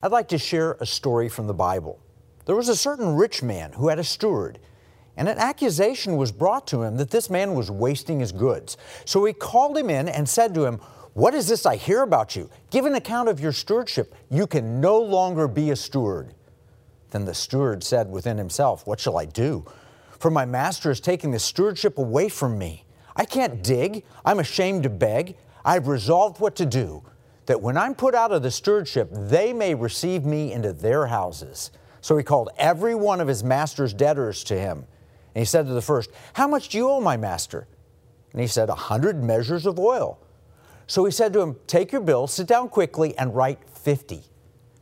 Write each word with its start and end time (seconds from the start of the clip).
I'd 0.00 0.12
like 0.12 0.28
to 0.28 0.38
share 0.38 0.76
a 0.78 0.86
story 0.86 1.28
from 1.28 1.48
the 1.48 1.54
Bible. 1.54 1.98
There 2.44 2.54
was 2.54 2.68
a 2.68 2.76
certain 2.76 3.16
rich 3.16 3.42
man 3.42 3.72
who 3.72 3.88
had 3.88 3.98
a 3.98 4.04
steward, 4.04 4.60
and 5.16 5.28
an 5.28 5.38
accusation 5.38 6.16
was 6.16 6.30
brought 6.30 6.68
to 6.68 6.84
him 6.84 6.98
that 6.98 7.10
this 7.10 7.28
man 7.28 7.54
was 7.54 7.68
wasting 7.68 8.20
his 8.20 8.30
goods. 8.30 8.76
So 9.04 9.24
he 9.24 9.32
called 9.32 9.76
him 9.76 9.90
in 9.90 10.08
and 10.08 10.28
said 10.28 10.54
to 10.54 10.64
him, 10.64 10.76
What 11.14 11.34
is 11.34 11.48
this 11.48 11.66
I 11.66 11.74
hear 11.74 12.02
about 12.02 12.36
you? 12.36 12.48
Give 12.70 12.84
an 12.84 12.94
account 12.94 13.28
of 13.28 13.40
your 13.40 13.50
stewardship. 13.50 14.14
You 14.30 14.46
can 14.46 14.80
no 14.80 15.00
longer 15.00 15.48
be 15.48 15.72
a 15.72 15.76
steward. 15.76 16.32
Then 17.10 17.24
the 17.24 17.34
steward 17.34 17.82
said 17.82 18.08
within 18.08 18.38
himself, 18.38 18.86
What 18.86 19.00
shall 19.00 19.18
I 19.18 19.24
do? 19.24 19.66
For 20.20 20.30
my 20.30 20.44
master 20.44 20.92
is 20.92 21.00
taking 21.00 21.32
the 21.32 21.40
stewardship 21.40 21.98
away 21.98 22.28
from 22.28 22.56
me. 22.56 22.84
I 23.16 23.24
can't 23.24 23.64
dig. 23.64 24.04
I'm 24.24 24.38
ashamed 24.38 24.84
to 24.84 24.90
beg. 24.90 25.36
I've 25.64 25.88
resolved 25.88 26.38
what 26.38 26.54
to 26.54 26.66
do 26.66 27.02
that 27.48 27.62
when 27.62 27.78
I'm 27.78 27.94
put 27.94 28.14
out 28.14 28.30
of 28.30 28.42
the 28.42 28.50
stewardship, 28.50 29.08
they 29.10 29.54
may 29.54 29.74
receive 29.74 30.26
me 30.26 30.52
into 30.52 30.74
their 30.74 31.06
houses. 31.06 31.70
So 32.02 32.18
he 32.18 32.22
called 32.22 32.50
every 32.58 32.94
one 32.94 33.22
of 33.22 33.26
his 33.26 33.42
master's 33.42 33.94
debtors 33.94 34.44
to 34.44 34.58
him. 34.58 34.86
And 35.34 35.40
he 35.40 35.46
said 35.46 35.66
to 35.66 35.72
the 35.72 35.80
first, 35.80 36.10
How 36.34 36.46
much 36.46 36.68
do 36.68 36.76
you 36.76 36.90
owe 36.90 37.00
my 37.00 37.16
master? 37.16 37.66
And 38.32 38.40
he 38.42 38.46
said, 38.46 38.68
A 38.68 38.74
hundred 38.74 39.24
measures 39.24 39.64
of 39.64 39.78
oil. 39.78 40.20
So 40.86 41.06
he 41.06 41.10
said 41.10 41.32
to 41.32 41.40
him, 41.40 41.56
Take 41.66 41.90
your 41.90 42.02
bill, 42.02 42.26
sit 42.26 42.46
down 42.46 42.68
quickly, 42.68 43.16
and 43.16 43.34
write 43.34 43.58
fifty. 43.70 44.24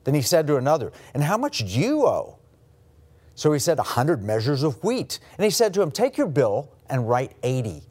Then 0.03 0.14
he 0.14 0.23
said 0.23 0.48
to 0.48 0.56
another, 0.56 0.91
And 1.14 1.23
how 1.23 1.39
much 1.39 1.59
do 1.59 1.67
you 1.67 2.05
owe? 2.05 2.37
So 3.37 3.53
he 3.53 3.61
said, 3.61 3.78
A 3.78 3.84
hundred 3.84 4.25
measures 4.25 4.64
of 4.64 4.83
wheat. 4.83 5.20
And 5.39 5.45
he 5.45 5.51
said 5.51 5.73
to 5.75 5.83
him, 5.83 5.92
Take 5.92 6.19
your 6.19 6.27
bill 6.27 6.73
and 6.91 7.09
write 7.09 7.37
eighty. 7.45 7.84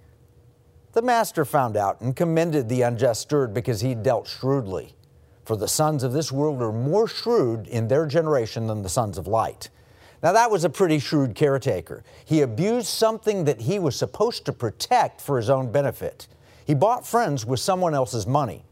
The 0.96 1.02
master 1.02 1.44
found 1.44 1.76
out 1.76 2.00
and 2.00 2.16
commended 2.16 2.70
the 2.70 2.84
unjust 2.84 3.24
steward 3.24 3.54
because 3.54 3.82
he 3.82 3.96
dealt 3.96 4.30
shrewdly. 4.30 4.96
For 5.44 5.58
the 5.58 5.68
sons 5.68 6.04
of 6.04 6.14
this 6.14 6.32
world 6.32 6.62
are 6.62 6.72
more 6.72 7.06
shrewd 7.06 7.68
in 7.68 7.90
their 7.90 8.06
generation 8.06 8.68
than 8.68 8.82
the 8.82 8.88
sons 8.88 9.18
of 9.18 9.28
light. 9.28 9.70
Now, 10.24 10.32
that 10.32 10.50
was 10.50 10.64
a 10.64 10.70
pretty 10.70 11.00
shrewd 11.00 11.36
caretaker. 11.36 12.06
He 12.24 12.40
abused 12.40 12.88
something 12.88 13.44
that 13.44 13.60
he 13.60 13.78
was 13.78 13.98
supposed 13.98 14.46
to 14.46 14.54
protect 14.54 15.20
for 15.20 15.36
his 15.36 15.50
own 15.50 15.70
benefit. 15.70 16.30
He 16.66 16.74
bought 16.74 17.06
friends 17.06 17.46
with 17.46 17.60
someone 17.60 17.94
else's 17.94 18.26
money. 18.26 18.64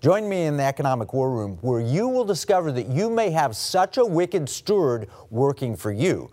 Join 0.00 0.28
me 0.28 0.46
in 0.46 0.56
the 0.56 0.64
economic 0.64 1.12
war 1.14 1.30
room 1.30 1.58
where 1.60 1.80
you 1.80 2.08
will 2.08 2.24
discover 2.24 2.72
that 2.72 2.88
you 2.88 3.08
may 3.08 3.30
have 3.30 3.54
such 3.54 3.98
a 3.98 4.04
wicked 4.04 4.48
steward 4.48 5.08
working 5.30 5.76
for 5.76 5.92
you 5.92 6.28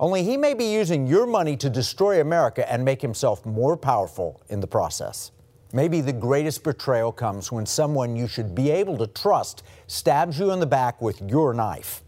only 0.00 0.24
he 0.24 0.38
may 0.38 0.54
be 0.54 0.64
using 0.64 1.06
your 1.06 1.26
money 1.26 1.58
to 1.58 1.68
destroy 1.68 2.22
America 2.22 2.70
and 2.72 2.82
make 2.82 3.02
himself 3.02 3.44
more 3.44 3.76
powerful 3.76 4.40
in 4.48 4.60
the 4.60 4.66
process. 4.66 5.30
Maybe 5.74 6.00
the 6.00 6.12
greatest 6.12 6.64
betrayal 6.64 7.12
comes 7.12 7.52
when 7.52 7.66
someone 7.66 8.16
you 8.16 8.26
should 8.26 8.54
be 8.54 8.70
able 8.70 8.96
to 8.96 9.06
trust 9.06 9.62
stabs 9.86 10.38
you 10.38 10.52
in 10.52 10.58
the 10.58 10.66
back 10.66 11.02
with 11.02 11.20
your 11.20 11.52
knife. 11.52 12.02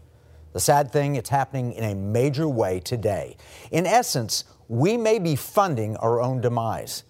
The 0.53 0.59
sad 0.59 0.91
thing, 0.91 1.15
it's 1.15 1.29
happening 1.29 1.73
in 1.73 1.83
a 1.83 1.95
major 1.95 2.49
way 2.49 2.79
today. 2.79 3.37
In 3.71 3.85
essence, 3.85 4.43
we 4.67 4.97
may 4.97 5.19
be 5.19 5.35
funding 5.35 5.95
our 5.97 6.19
own 6.19 6.41
demise. 6.41 7.03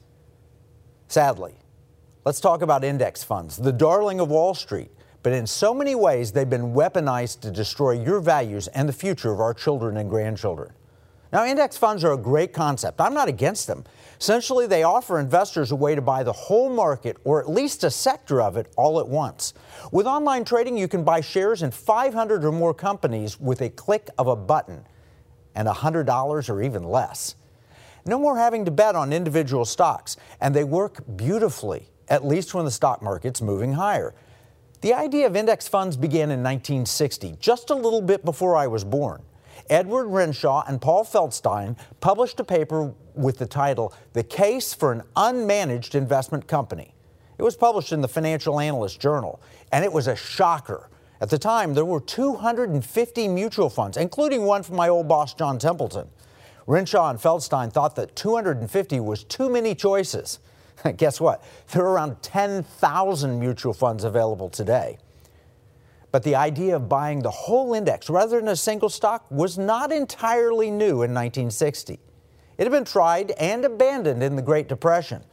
Sadly, 1.07 1.55
let's 2.25 2.41
talk 2.41 2.61
about 2.61 2.83
index 2.83 3.23
funds, 3.23 3.55
the 3.55 3.71
darling 3.71 4.19
of 4.19 4.29
Wall 4.29 4.53
Street. 4.53 4.91
But 5.23 5.31
in 5.33 5.47
so 5.47 5.73
many 5.73 5.95
ways, 5.95 6.33
they've 6.33 6.49
been 6.49 6.73
weaponized 6.73 7.39
to 7.41 7.51
destroy 7.51 7.91
your 7.91 8.19
values 8.19 8.67
and 8.67 8.87
the 8.87 8.93
future 8.93 9.31
of 9.31 9.39
our 9.39 9.53
children 9.53 9.95
and 9.95 10.09
grandchildren. 10.09 10.73
Now, 11.31 11.45
index 11.45 11.77
funds 11.77 12.03
are 12.03 12.13
a 12.13 12.17
great 12.17 12.53
concept. 12.53 13.01
I'm 13.01 13.15
not 13.15 13.27
against 13.27 13.65
them. 13.65 13.85
Essentially, 14.19 14.67
they 14.67 14.83
offer 14.83 15.19
investors 15.19 15.71
a 15.71 15.75
way 15.75 15.95
to 15.95 16.01
buy 16.01 16.21
the 16.21 16.31
whole 16.31 16.69
market 16.69 17.17
or 17.23 17.41
at 17.41 17.49
least 17.49 17.83
a 17.83 17.89
sector 17.89 18.39
of 18.39 18.55
it 18.55 18.71
all 18.77 18.99
at 18.99 19.07
once. 19.07 19.55
With 19.91 20.05
online 20.05 20.45
trading, 20.45 20.77
you 20.77 20.87
can 20.87 21.03
buy 21.03 21.21
shares 21.21 21.63
in 21.63 21.71
500 21.71 22.45
or 22.45 22.51
more 22.51 22.73
companies 22.73 23.39
with 23.39 23.61
a 23.61 23.69
click 23.69 24.09
of 24.19 24.27
a 24.27 24.35
button 24.35 24.85
and 25.55 25.67
$100 25.67 26.49
or 26.49 26.61
even 26.61 26.83
less. 26.83 27.35
No 28.05 28.19
more 28.19 28.37
having 28.37 28.65
to 28.65 28.71
bet 28.71 28.95
on 28.95 29.13
individual 29.13 29.65
stocks, 29.65 30.17
and 30.41 30.53
they 30.53 30.65
work 30.65 31.03
beautifully, 31.15 31.89
at 32.09 32.25
least 32.25 32.53
when 32.53 32.65
the 32.65 32.71
stock 32.71 33.01
market's 33.01 33.41
moving 33.41 33.73
higher. 33.73 34.13
The 34.83 34.93
idea 34.93 35.27
of 35.27 35.37
index 35.37 35.65
funds 35.65 35.95
began 35.95 36.29
in 36.29 36.43
1960, 36.43 37.37
just 37.39 37.69
a 37.69 37.73
little 37.73 38.01
bit 38.01 38.25
before 38.25 38.57
I 38.57 38.67
was 38.67 38.83
born. 38.83 39.23
Edward 39.69 40.07
Renshaw 40.07 40.65
and 40.67 40.81
Paul 40.81 41.05
Feldstein 41.05 41.77
published 42.01 42.37
a 42.41 42.43
paper 42.43 42.93
with 43.15 43.37
the 43.37 43.45
title 43.45 43.93
The 44.11 44.25
Case 44.25 44.73
for 44.73 44.91
an 44.91 45.03
Unmanaged 45.15 45.95
Investment 45.95 46.47
Company. 46.47 46.93
It 47.37 47.43
was 47.43 47.55
published 47.55 47.93
in 47.93 48.01
the 48.01 48.09
Financial 48.09 48.59
Analyst 48.59 48.99
Journal, 48.99 49.41
and 49.71 49.85
it 49.85 49.93
was 49.93 50.07
a 50.07 50.17
shocker. 50.17 50.89
At 51.21 51.29
the 51.29 51.39
time, 51.39 51.73
there 51.73 51.85
were 51.85 52.01
250 52.01 53.27
mutual 53.29 53.69
funds, 53.69 53.95
including 53.95 54.43
one 54.43 54.63
from 54.63 54.75
my 54.75 54.89
old 54.89 55.07
boss, 55.07 55.33
John 55.33 55.59
Templeton. 55.59 56.09
Renshaw 56.67 57.09
and 57.09 57.19
Feldstein 57.19 57.71
thought 57.71 57.95
that 57.95 58.17
250 58.17 58.99
was 58.99 59.23
too 59.23 59.49
many 59.49 59.75
choices. 59.75 60.39
Guess 60.97 61.21
what? 61.21 61.43
There 61.71 61.83
are 61.83 61.93
around 61.93 62.21
10,000 62.21 63.39
mutual 63.39 63.73
funds 63.73 64.03
available 64.03 64.49
today. 64.49 64.97
But 66.11 66.23
the 66.23 66.35
idea 66.35 66.75
of 66.75 66.87
buying 66.87 67.23
the 67.23 67.31
whole 67.31 67.73
index 67.73 68.09
rather 68.09 68.39
than 68.39 68.49
a 68.49 68.55
single 68.55 68.89
stock 68.89 69.25
was 69.31 69.57
not 69.57 69.91
entirely 69.91 70.69
new 70.69 71.01
in 71.01 71.13
1960. 71.13 71.99
It 72.57 72.63
had 72.63 72.71
been 72.71 72.85
tried 72.85 73.31
and 73.31 73.65
abandoned 73.65 74.21
in 74.21 74.35
the 74.35 74.41
Great 74.41 74.67
Depression. 74.67 75.23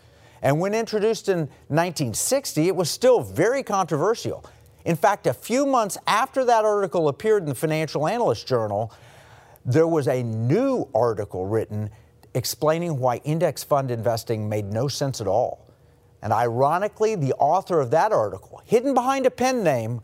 And 0.42 0.58
when 0.58 0.74
introduced 0.74 1.28
in 1.28 1.40
1960, 1.68 2.66
it 2.66 2.74
was 2.74 2.90
still 2.90 3.20
very 3.20 3.62
controversial. 3.62 4.44
In 4.86 4.96
fact, 4.96 5.26
a 5.26 5.34
few 5.34 5.66
months 5.66 5.98
after 6.06 6.46
that 6.46 6.64
article 6.64 7.08
appeared 7.08 7.42
in 7.42 7.48
the 7.50 7.54
Financial 7.54 8.08
Analyst 8.08 8.46
Journal, 8.46 8.90
there 9.66 9.86
was 9.86 10.08
a 10.08 10.22
new 10.22 10.88
article 10.94 11.44
written 11.44 11.90
explaining 12.34 12.98
why 12.98 13.16
index 13.18 13.64
fund 13.64 13.90
investing 13.90 14.48
made 14.48 14.72
no 14.72 14.88
sense 14.88 15.20
at 15.20 15.26
all. 15.26 15.66
And 16.22 16.32
ironically, 16.32 17.14
the 17.14 17.32
author 17.34 17.80
of 17.80 17.90
that 17.90 18.12
article, 18.12 18.62
hidden 18.64 18.94
behind 18.94 19.26
a 19.26 19.30
pen 19.30 19.64
name, 19.64 20.00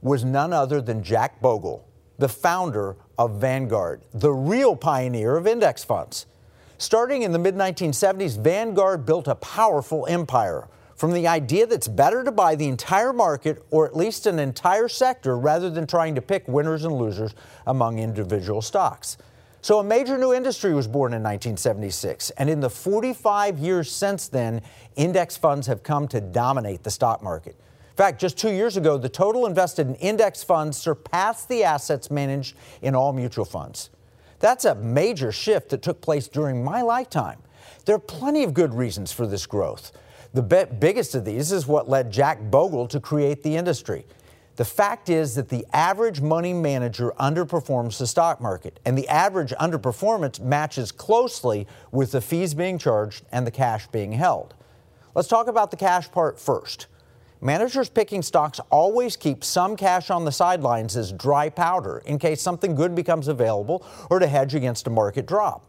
was 0.00 0.24
none 0.24 0.52
other 0.52 0.80
than 0.80 1.02
Jack 1.02 1.40
Bogle, 1.40 1.86
the 2.18 2.28
founder 2.28 2.96
of 3.18 3.40
Vanguard, 3.40 4.02
the 4.14 4.32
real 4.32 4.74
pioneer 4.74 5.36
of 5.36 5.46
index 5.46 5.84
funds. 5.84 6.26
Starting 6.78 7.22
in 7.22 7.32
the 7.32 7.38
mid 7.38 7.54
1970s, 7.54 8.38
Vanguard 8.38 9.04
built 9.04 9.28
a 9.28 9.34
powerful 9.34 10.06
empire 10.06 10.68
from 10.96 11.12
the 11.12 11.26
idea 11.26 11.66
that 11.66 11.74
it's 11.74 11.88
better 11.88 12.24
to 12.24 12.32
buy 12.32 12.54
the 12.54 12.68
entire 12.68 13.12
market 13.12 13.62
or 13.70 13.86
at 13.86 13.96
least 13.96 14.26
an 14.26 14.38
entire 14.38 14.88
sector 14.88 15.36
rather 15.38 15.70
than 15.70 15.86
trying 15.86 16.14
to 16.14 16.22
pick 16.22 16.46
winners 16.48 16.84
and 16.84 16.94
losers 16.94 17.34
among 17.66 17.98
individual 17.98 18.62
stocks. 18.62 19.18
So 19.62 19.78
a 19.78 19.84
major 19.84 20.16
new 20.16 20.32
industry 20.32 20.72
was 20.72 20.88
born 20.88 21.12
in 21.12 21.22
1976, 21.22 22.30
and 22.30 22.48
in 22.48 22.60
the 22.60 22.70
45 22.70 23.58
years 23.58 23.92
since 23.92 24.26
then, 24.26 24.62
index 24.96 25.36
funds 25.36 25.66
have 25.66 25.82
come 25.82 26.08
to 26.08 26.20
dominate 26.20 26.82
the 26.82 26.90
stock 26.90 27.22
market. 27.22 27.56
In 27.90 27.96
fact, 27.96 28.18
just 28.18 28.38
two 28.38 28.50
years 28.50 28.78
ago, 28.78 28.96
the 28.96 29.10
total 29.10 29.44
invested 29.44 29.86
in 29.86 29.96
index 29.96 30.42
funds 30.42 30.78
surpassed 30.78 31.50
the 31.50 31.62
assets 31.62 32.10
managed 32.10 32.56
in 32.80 32.94
all 32.94 33.12
mutual 33.12 33.44
funds. 33.44 33.90
That's 34.38 34.64
a 34.64 34.74
major 34.76 35.30
shift 35.30 35.68
that 35.70 35.82
took 35.82 36.00
place 36.00 36.26
during 36.26 36.64
my 36.64 36.80
lifetime. 36.80 37.40
There 37.84 37.94
are 37.94 37.98
plenty 37.98 38.42
of 38.44 38.54
good 38.54 38.72
reasons 38.72 39.12
for 39.12 39.26
this 39.26 39.44
growth. 39.44 39.92
The 40.32 40.42
biggest 40.42 41.14
of 41.14 41.26
these 41.26 41.52
is 41.52 41.66
what 41.66 41.90
led 41.90 42.10
Jack 42.10 42.38
Bogle 42.50 42.86
to 42.88 43.00
create 43.00 43.42
the 43.42 43.56
industry. 43.56 44.06
The 44.56 44.64
fact 44.64 45.08
is 45.08 45.34
that 45.36 45.48
the 45.48 45.64
average 45.72 46.20
money 46.20 46.52
manager 46.52 47.12
underperforms 47.18 47.98
the 47.98 48.06
stock 48.06 48.40
market, 48.40 48.78
and 48.84 48.96
the 48.98 49.08
average 49.08 49.52
underperformance 49.52 50.40
matches 50.40 50.92
closely 50.92 51.66
with 51.92 52.12
the 52.12 52.20
fees 52.20 52.52
being 52.52 52.78
charged 52.78 53.24
and 53.32 53.46
the 53.46 53.50
cash 53.50 53.86
being 53.88 54.12
held. 54.12 54.54
Let's 55.14 55.28
talk 55.28 55.46
about 55.48 55.70
the 55.70 55.76
cash 55.76 56.10
part 56.10 56.38
first. 56.38 56.86
Managers 57.40 57.88
picking 57.88 58.20
stocks 58.20 58.60
always 58.70 59.16
keep 59.16 59.42
some 59.42 59.76
cash 59.76 60.10
on 60.10 60.26
the 60.26 60.32
sidelines 60.32 60.94
as 60.94 61.10
dry 61.10 61.48
powder 61.48 62.02
in 62.04 62.18
case 62.18 62.42
something 62.42 62.74
good 62.74 62.94
becomes 62.94 63.28
available 63.28 63.86
or 64.10 64.18
to 64.18 64.26
hedge 64.26 64.54
against 64.54 64.86
a 64.86 64.90
market 64.90 65.26
drop. 65.26 65.64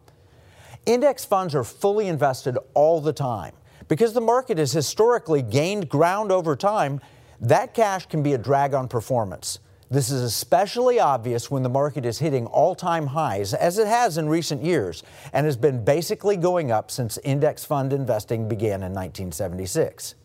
Index 0.86 1.24
funds 1.24 1.56
are 1.56 1.64
fully 1.64 2.08
invested 2.08 2.58
all 2.74 3.00
the 3.00 3.14
time. 3.14 3.54
Because 3.88 4.14
the 4.14 4.22
market 4.22 4.58
has 4.58 4.72
historically 4.72 5.42
gained 5.42 5.90
ground 5.90 6.32
over 6.32 6.56
time, 6.56 7.02
that 7.42 7.74
cash 7.74 8.06
can 8.06 8.22
be 8.22 8.34
a 8.34 8.38
drag 8.38 8.74
on 8.74 8.88
performance. 8.88 9.60
This 9.90 10.10
is 10.10 10.22
especially 10.22 11.02
obvious 11.02 11.52
when 11.52 11.64
the 11.64 11.70
market 11.70 12.06
is 12.06 12.20
hitting 12.20 12.46
all 12.46 12.76
time 12.76 13.08
highs, 13.08 13.54
as 13.54 13.78
it 13.78 13.88
has 13.88 14.18
in 14.18 14.30
recent 14.30 14.64
years, 14.64 15.04
and 15.34 15.46
has 15.46 15.58
been 15.58 15.84
basically 15.84 16.38
going 16.38 16.72
up 16.72 16.90
since 16.90 17.18
index 17.26 17.66
fund 17.66 17.92
investing 17.92 18.48
began 18.48 18.84
in 18.84 18.94
1976. 18.94 20.16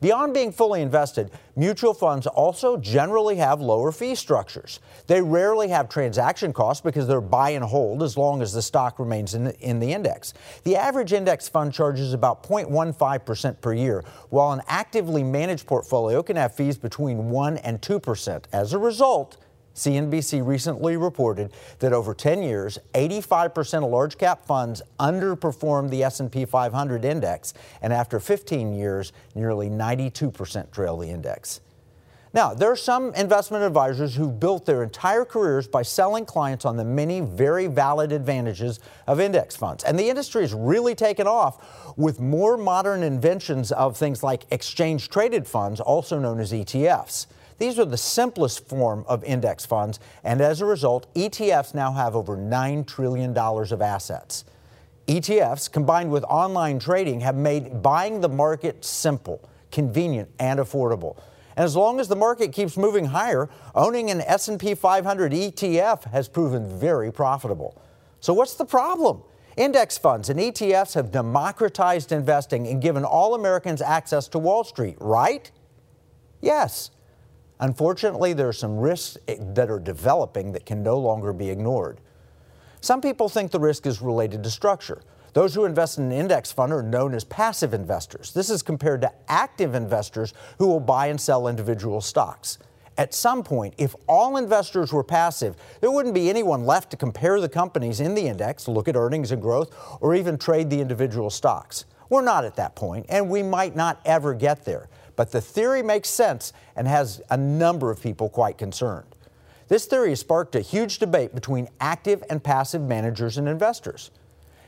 Beyond 0.00 0.32
being 0.32 0.52
fully 0.52 0.80
invested, 0.80 1.32
mutual 1.56 1.92
funds 1.92 2.28
also 2.28 2.76
generally 2.76 3.36
have 3.36 3.60
lower 3.60 3.90
fee 3.90 4.14
structures. 4.14 4.78
They 5.08 5.20
rarely 5.20 5.68
have 5.68 5.88
transaction 5.88 6.52
costs 6.52 6.80
because 6.80 7.08
they're 7.08 7.20
buy 7.20 7.50
and 7.50 7.64
hold 7.64 8.04
as 8.04 8.16
long 8.16 8.40
as 8.40 8.52
the 8.52 8.62
stock 8.62 9.00
remains 9.00 9.34
in 9.34 9.44
the, 9.44 9.58
in 9.58 9.80
the 9.80 9.92
index. 9.92 10.34
The 10.62 10.76
average 10.76 11.12
index 11.12 11.48
fund 11.48 11.72
charges 11.72 12.12
about 12.12 12.44
0.15% 12.44 13.60
per 13.60 13.72
year, 13.72 14.04
while 14.30 14.52
an 14.52 14.62
actively 14.68 15.24
managed 15.24 15.66
portfolio 15.66 16.22
can 16.22 16.36
have 16.36 16.54
fees 16.54 16.78
between 16.78 17.30
1 17.30 17.56
and 17.58 17.80
2%. 17.80 18.44
As 18.52 18.72
a 18.74 18.78
result, 18.78 19.36
CNBC 19.78 20.44
recently 20.44 20.96
reported 20.96 21.52
that 21.78 21.92
over 21.92 22.12
10 22.12 22.42
years, 22.42 22.78
85% 22.94 23.84
of 23.84 23.90
large 23.90 24.18
cap 24.18 24.44
funds 24.44 24.82
underperformed 24.98 25.90
the 25.90 26.02
S&P 26.02 26.44
500 26.44 27.04
index, 27.04 27.54
and 27.80 27.92
after 27.92 28.18
15 28.18 28.74
years, 28.74 29.12
nearly 29.34 29.70
92% 29.70 30.72
trail 30.72 30.96
the 30.96 31.08
index. 31.08 31.60
Now, 32.34 32.52
there 32.52 32.70
are 32.70 32.76
some 32.76 33.14
investment 33.14 33.64
advisors 33.64 34.14
who've 34.14 34.38
built 34.38 34.66
their 34.66 34.82
entire 34.82 35.24
careers 35.24 35.66
by 35.66 35.82
selling 35.82 36.26
clients 36.26 36.64
on 36.64 36.76
the 36.76 36.84
many 36.84 37.20
very 37.20 37.68
valid 37.68 38.12
advantages 38.12 38.80
of 39.06 39.18
index 39.18 39.56
funds. 39.56 39.82
And 39.82 39.98
the 39.98 40.10
industry 40.10 40.42
has 40.42 40.52
really 40.52 40.94
taken 40.94 41.26
off 41.26 41.96
with 41.96 42.20
more 42.20 42.58
modern 42.58 43.02
inventions 43.02 43.72
of 43.72 43.96
things 43.96 44.22
like 44.22 44.44
exchange 44.50 45.08
traded 45.08 45.46
funds, 45.46 45.80
also 45.80 46.18
known 46.18 46.38
as 46.38 46.52
ETFs. 46.52 47.26
These 47.58 47.78
are 47.78 47.84
the 47.84 47.96
simplest 47.96 48.68
form 48.68 49.04
of 49.08 49.24
index 49.24 49.66
funds, 49.66 49.98
and 50.22 50.40
as 50.40 50.60
a 50.60 50.66
result, 50.66 51.12
ETFs 51.14 51.74
now 51.74 51.92
have 51.92 52.14
over 52.14 52.36
$9 52.36 52.86
trillion 52.86 53.36
of 53.36 53.82
assets. 53.82 54.44
ETFs, 55.08 55.70
combined 55.70 56.10
with 56.10 56.22
online 56.24 56.78
trading, 56.78 57.20
have 57.20 57.34
made 57.34 57.82
buying 57.82 58.20
the 58.20 58.28
market 58.28 58.84
simple, 58.84 59.42
convenient, 59.72 60.28
and 60.38 60.60
affordable. 60.60 61.18
And 61.56 61.64
as 61.64 61.74
long 61.74 61.98
as 61.98 62.06
the 62.06 62.14
market 62.14 62.52
keeps 62.52 62.76
moving 62.76 63.06
higher, 63.06 63.48
owning 63.74 64.10
an 64.10 64.20
S&P 64.20 64.76
500 64.76 65.32
ETF 65.32 66.04
has 66.12 66.28
proven 66.28 66.78
very 66.78 67.10
profitable. 67.10 67.80
So 68.20 68.32
what's 68.32 68.54
the 68.54 68.64
problem? 68.64 69.22
Index 69.56 69.98
funds 69.98 70.28
and 70.28 70.38
ETFs 70.38 70.94
have 70.94 71.10
democratized 71.10 72.12
investing 72.12 72.68
and 72.68 72.80
given 72.80 73.04
all 73.04 73.34
Americans 73.34 73.82
access 73.82 74.28
to 74.28 74.38
Wall 74.38 74.62
Street, 74.62 74.96
right? 75.00 75.50
Yes. 76.40 76.90
Unfortunately, 77.60 78.32
there 78.32 78.48
are 78.48 78.52
some 78.52 78.78
risks 78.78 79.18
eh, 79.26 79.36
that 79.38 79.70
are 79.70 79.80
developing 79.80 80.52
that 80.52 80.66
can 80.66 80.82
no 80.82 80.98
longer 80.98 81.32
be 81.32 81.50
ignored. 81.50 82.00
Some 82.80 83.00
people 83.00 83.28
think 83.28 83.50
the 83.50 83.58
risk 83.58 83.86
is 83.86 84.00
related 84.00 84.44
to 84.44 84.50
structure. 84.50 85.02
Those 85.32 85.54
who 85.54 85.64
invest 85.64 85.98
in 85.98 86.04
an 86.04 86.12
index 86.12 86.52
fund 86.52 86.72
are 86.72 86.82
known 86.82 87.14
as 87.14 87.24
passive 87.24 87.74
investors. 87.74 88.32
This 88.32 88.50
is 88.50 88.62
compared 88.62 89.00
to 89.02 89.12
active 89.28 89.74
investors 89.74 90.32
who 90.58 90.66
will 90.66 90.80
buy 90.80 91.08
and 91.08 91.20
sell 91.20 91.48
individual 91.48 92.00
stocks. 92.00 92.58
At 92.96 93.14
some 93.14 93.44
point, 93.44 93.74
if 93.78 93.94
all 94.08 94.36
investors 94.36 94.92
were 94.92 95.04
passive, 95.04 95.54
there 95.80 95.90
wouldn't 95.90 96.14
be 96.14 96.28
anyone 96.28 96.64
left 96.64 96.90
to 96.90 96.96
compare 96.96 97.40
the 97.40 97.48
companies 97.48 98.00
in 98.00 98.14
the 98.14 98.26
index, 98.26 98.66
look 98.66 98.88
at 98.88 98.96
earnings 98.96 99.30
and 99.30 99.40
growth, 99.40 99.72
or 100.00 100.14
even 100.14 100.36
trade 100.36 100.70
the 100.70 100.80
individual 100.80 101.30
stocks. 101.30 101.84
We're 102.10 102.22
not 102.22 102.44
at 102.44 102.56
that 102.56 102.74
point, 102.74 103.06
and 103.08 103.30
we 103.30 103.42
might 103.42 103.76
not 103.76 104.00
ever 104.04 104.34
get 104.34 104.64
there. 104.64 104.88
But 105.18 105.32
the 105.32 105.40
theory 105.40 105.82
makes 105.82 106.08
sense 106.08 106.52
and 106.76 106.86
has 106.86 107.20
a 107.28 107.36
number 107.36 107.90
of 107.90 108.00
people 108.00 108.28
quite 108.28 108.56
concerned. 108.56 109.16
This 109.66 109.84
theory 109.84 110.10
has 110.10 110.20
sparked 110.20 110.54
a 110.54 110.60
huge 110.60 111.00
debate 111.00 111.34
between 111.34 111.66
active 111.80 112.22
and 112.30 112.40
passive 112.40 112.82
managers 112.82 113.36
and 113.36 113.48
investors. 113.48 114.12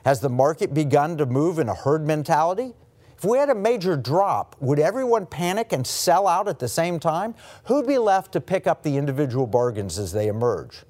Has 0.05 0.19
the 0.19 0.29
market 0.29 0.75
begun 0.75 1.17
to 1.19 1.25
move 1.25 1.61
in 1.61 1.69
a 1.69 1.75
herd 1.75 2.05
mentality? 2.05 2.73
If 3.17 3.25
we 3.25 3.39
had 3.39 3.49
a 3.49 3.55
major 3.55 3.97
drop, 3.97 4.57
would 4.59 4.81
everyone 4.81 5.25
panic 5.25 5.73
and 5.73 5.87
sell 5.87 6.27
out 6.27 6.49
at 6.49 6.59
the 6.59 6.67
same 6.67 6.99
time? 6.99 7.37
Who'd 7.67 7.87
be 7.87 7.99
left 7.99 8.33
to 8.33 8.41
pick 8.41 8.67
up 8.67 8.83
the 8.83 8.97
individual 8.97 9.47
bargains 9.47 10.01
as 10.01 10.11
they 10.11 10.27
emerge? 10.27 10.83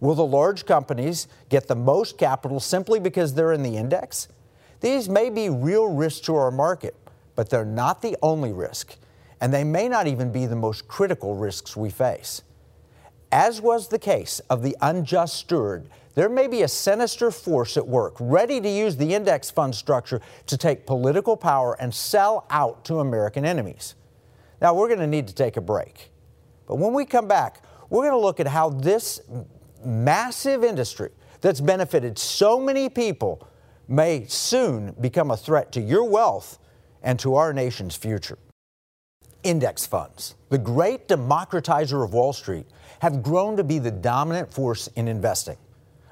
Will 0.00 0.16
the 0.16 0.26
large 0.26 0.66
companies 0.66 1.28
get 1.50 1.68
the 1.68 1.76
most 1.76 2.18
capital 2.18 2.58
simply 2.58 2.98
because 2.98 3.34
they're 3.34 3.52
in 3.52 3.62
the 3.62 3.76
index? 3.76 4.26
These 4.80 5.08
may 5.08 5.30
be 5.30 5.50
real 5.50 5.86
risks 5.86 6.26
to 6.26 6.34
our 6.34 6.50
market, 6.50 6.96
but 7.36 7.48
they're 7.48 7.64
not 7.64 8.02
the 8.02 8.16
only 8.20 8.52
risk 8.52 8.96
and 9.40 9.52
they 9.52 9.64
may 9.64 9.88
not 9.88 10.06
even 10.06 10.32
be 10.32 10.46
the 10.46 10.56
most 10.56 10.88
critical 10.88 11.34
risks 11.34 11.76
we 11.76 11.90
face. 11.90 12.42
As 13.32 13.60
was 13.60 13.88
the 13.88 13.98
case 13.98 14.40
of 14.48 14.62
the 14.62 14.76
unjust 14.80 15.36
steward, 15.36 15.88
there 16.14 16.28
may 16.28 16.46
be 16.46 16.62
a 16.62 16.68
sinister 16.68 17.30
force 17.32 17.76
at 17.76 17.86
work 17.86 18.14
ready 18.20 18.60
to 18.60 18.68
use 18.68 18.96
the 18.96 19.14
index 19.14 19.50
fund 19.50 19.74
structure 19.74 20.20
to 20.46 20.56
take 20.56 20.86
political 20.86 21.36
power 21.36 21.76
and 21.80 21.92
sell 21.92 22.46
out 22.50 22.84
to 22.84 23.00
American 23.00 23.44
enemies. 23.44 23.96
Now, 24.60 24.74
we're 24.74 24.86
going 24.86 25.00
to 25.00 25.06
need 25.06 25.26
to 25.26 25.34
take 25.34 25.56
a 25.56 25.60
break. 25.60 26.10
But 26.66 26.76
when 26.76 26.94
we 26.94 27.04
come 27.04 27.26
back, 27.26 27.62
we're 27.90 28.02
going 28.02 28.12
to 28.12 28.24
look 28.24 28.38
at 28.38 28.46
how 28.46 28.70
this 28.70 29.20
massive 29.84 30.62
industry 30.62 31.10
that's 31.40 31.60
benefited 31.60 32.18
so 32.18 32.60
many 32.60 32.88
people 32.88 33.48
may 33.88 34.26
soon 34.26 34.94
become 35.00 35.30
a 35.30 35.36
threat 35.36 35.72
to 35.72 35.80
your 35.80 36.04
wealth 36.04 36.58
and 37.02 37.18
to 37.18 37.34
our 37.34 37.52
nation's 37.52 37.96
future 37.96 38.38
index 39.44 39.86
funds, 39.86 40.34
the 40.48 40.58
great 40.58 41.06
democratizer 41.06 42.04
of 42.04 42.12
Wall 42.12 42.32
Street, 42.32 42.66
have 43.00 43.22
grown 43.22 43.56
to 43.56 43.64
be 43.64 43.78
the 43.78 43.90
dominant 43.90 44.52
force 44.52 44.88
in 44.96 45.06
investing. 45.06 45.56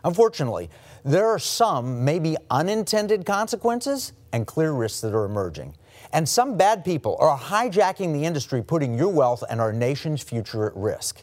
Unfortunately, 0.05 0.69
there 1.05 1.26
are 1.26 1.38
some 1.38 2.05
maybe 2.05 2.37
unintended 2.50 3.25
consequences 3.25 4.12
and 4.32 4.46
clear 4.46 4.73
risks 4.73 5.00
that 5.00 5.14
are 5.14 5.25
emerging. 5.25 5.75
And 6.12 6.29
some 6.29 6.56
bad 6.56 6.84
people 6.84 7.17
are 7.20 7.38
hijacking 7.38 8.12
the 8.12 8.25
industry, 8.25 8.62
putting 8.62 8.96
your 8.96 9.08
wealth 9.08 9.43
and 9.49 9.61
our 9.61 9.73
nation's 9.73 10.23
future 10.23 10.67
at 10.67 10.76
risk. 10.76 11.23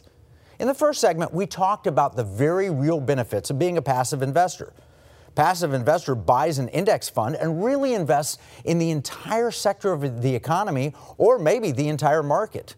In 0.58 0.66
the 0.66 0.74
first 0.74 1.00
segment, 1.00 1.32
we 1.32 1.46
talked 1.46 1.86
about 1.86 2.16
the 2.16 2.24
very 2.24 2.70
real 2.70 3.00
benefits 3.00 3.50
of 3.50 3.58
being 3.58 3.78
a 3.78 3.82
passive 3.82 4.22
investor. 4.22 4.72
Passive 5.34 5.72
investor 5.72 6.14
buys 6.14 6.58
an 6.58 6.68
index 6.68 7.08
fund 7.08 7.36
and 7.36 7.64
really 7.64 7.94
invests 7.94 8.38
in 8.64 8.78
the 8.78 8.90
entire 8.90 9.50
sector 9.50 9.92
of 9.92 10.22
the 10.22 10.34
economy 10.34 10.92
or 11.18 11.38
maybe 11.38 11.70
the 11.72 11.88
entire 11.88 12.22
market. 12.22 12.74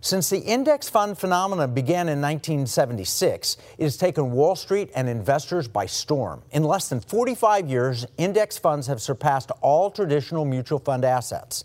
Since 0.00 0.30
the 0.30 0.38
index 0.38 0.88
fund 0.88 1.18
phenomenon 1.18 1.74
began 1.74 2.08
in 2.08 2.20
1976, 2.20 3.56
it 3.78 3.82
has 3.82 3.96
taken 3.96 4.30
Wall 4.30 4.54
Street 4.54 4.90
and 4.94 5.08
investors 5.08 5.66
by 5.66 5.86
storm. 5.86 6.42
In 6.52 6.62
less 6.62 6.88
than 6.88 7.00
45 7.00 7.68
years, 7.68 8.06
index 8.16 8.56
funds 8.56 8.86
have 8.86 9.02
surpassed 9.02 9.50
all 9.62 9.90
traditional 9.90 10.44
mutual 10.44 10.78
fund 10.78 11.04
assets. 11.04 11.64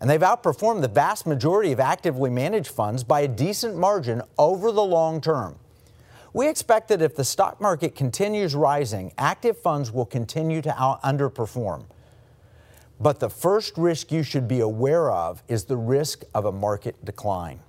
And 0.00 0.10
they've 0.10 0.20
outperformed 0.20 0.80
the 0.80 0.88
vast 0.88 1.24
majority 1.24 1.70
of 1.70 1.78
actively 1.78 2.30
managed 2.30 2.72
funds 2.72 3.04
by 3.04 3.20
a 3.20 3.28
decent 3.28 3.76
margin 3.76 4.22
over 4.36 4.72
the 4.72 4.82
long 4.82 5.20
term. 5.20 5.56
We 6.34 6.48
expect 6.48 6.88
that 6.88 7.02
if 7.02 7.14
the 7.14 7.24
stock 7.24 7.60
market 7.60 7.94
continues 7.94 8.54
rising, 8.54 9.12
active 9.18 9.58
funds 9.58 9.92
will 9.92 10.06
continue 10.06 10.62
to 10.62 10.70
underperform. 11.04 11.84
But 12.98 13.20
the 13.20 13.28
first 13.28 13.76
risk 13.76 14.10
you 14.10 14.22
should 14.22 14.48
be 14.48 14.60
aware 14.60 15.10
of 15.10 15.42
is 15.48 15.64
the 15.64 15.76
risk 15.76 16.22
of 16.34 16.44
a 16.44 16.52
market 16.52 17.04
decline. 17.04 17.60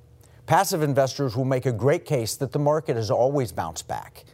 Passive 0.46 0.82
investors 0.82 1.36
will 1.36 1.46
make 1.46 1.66
a 1.66 1.72
great 1.72 2.06
case 2.06 2.36
that 2.36 2.52
the 2.52 2.60
market 2.60 2.96
has 2.96 3.10
always 3.10 3.52
bounced 3.52 3.88
back. 3.88 4.26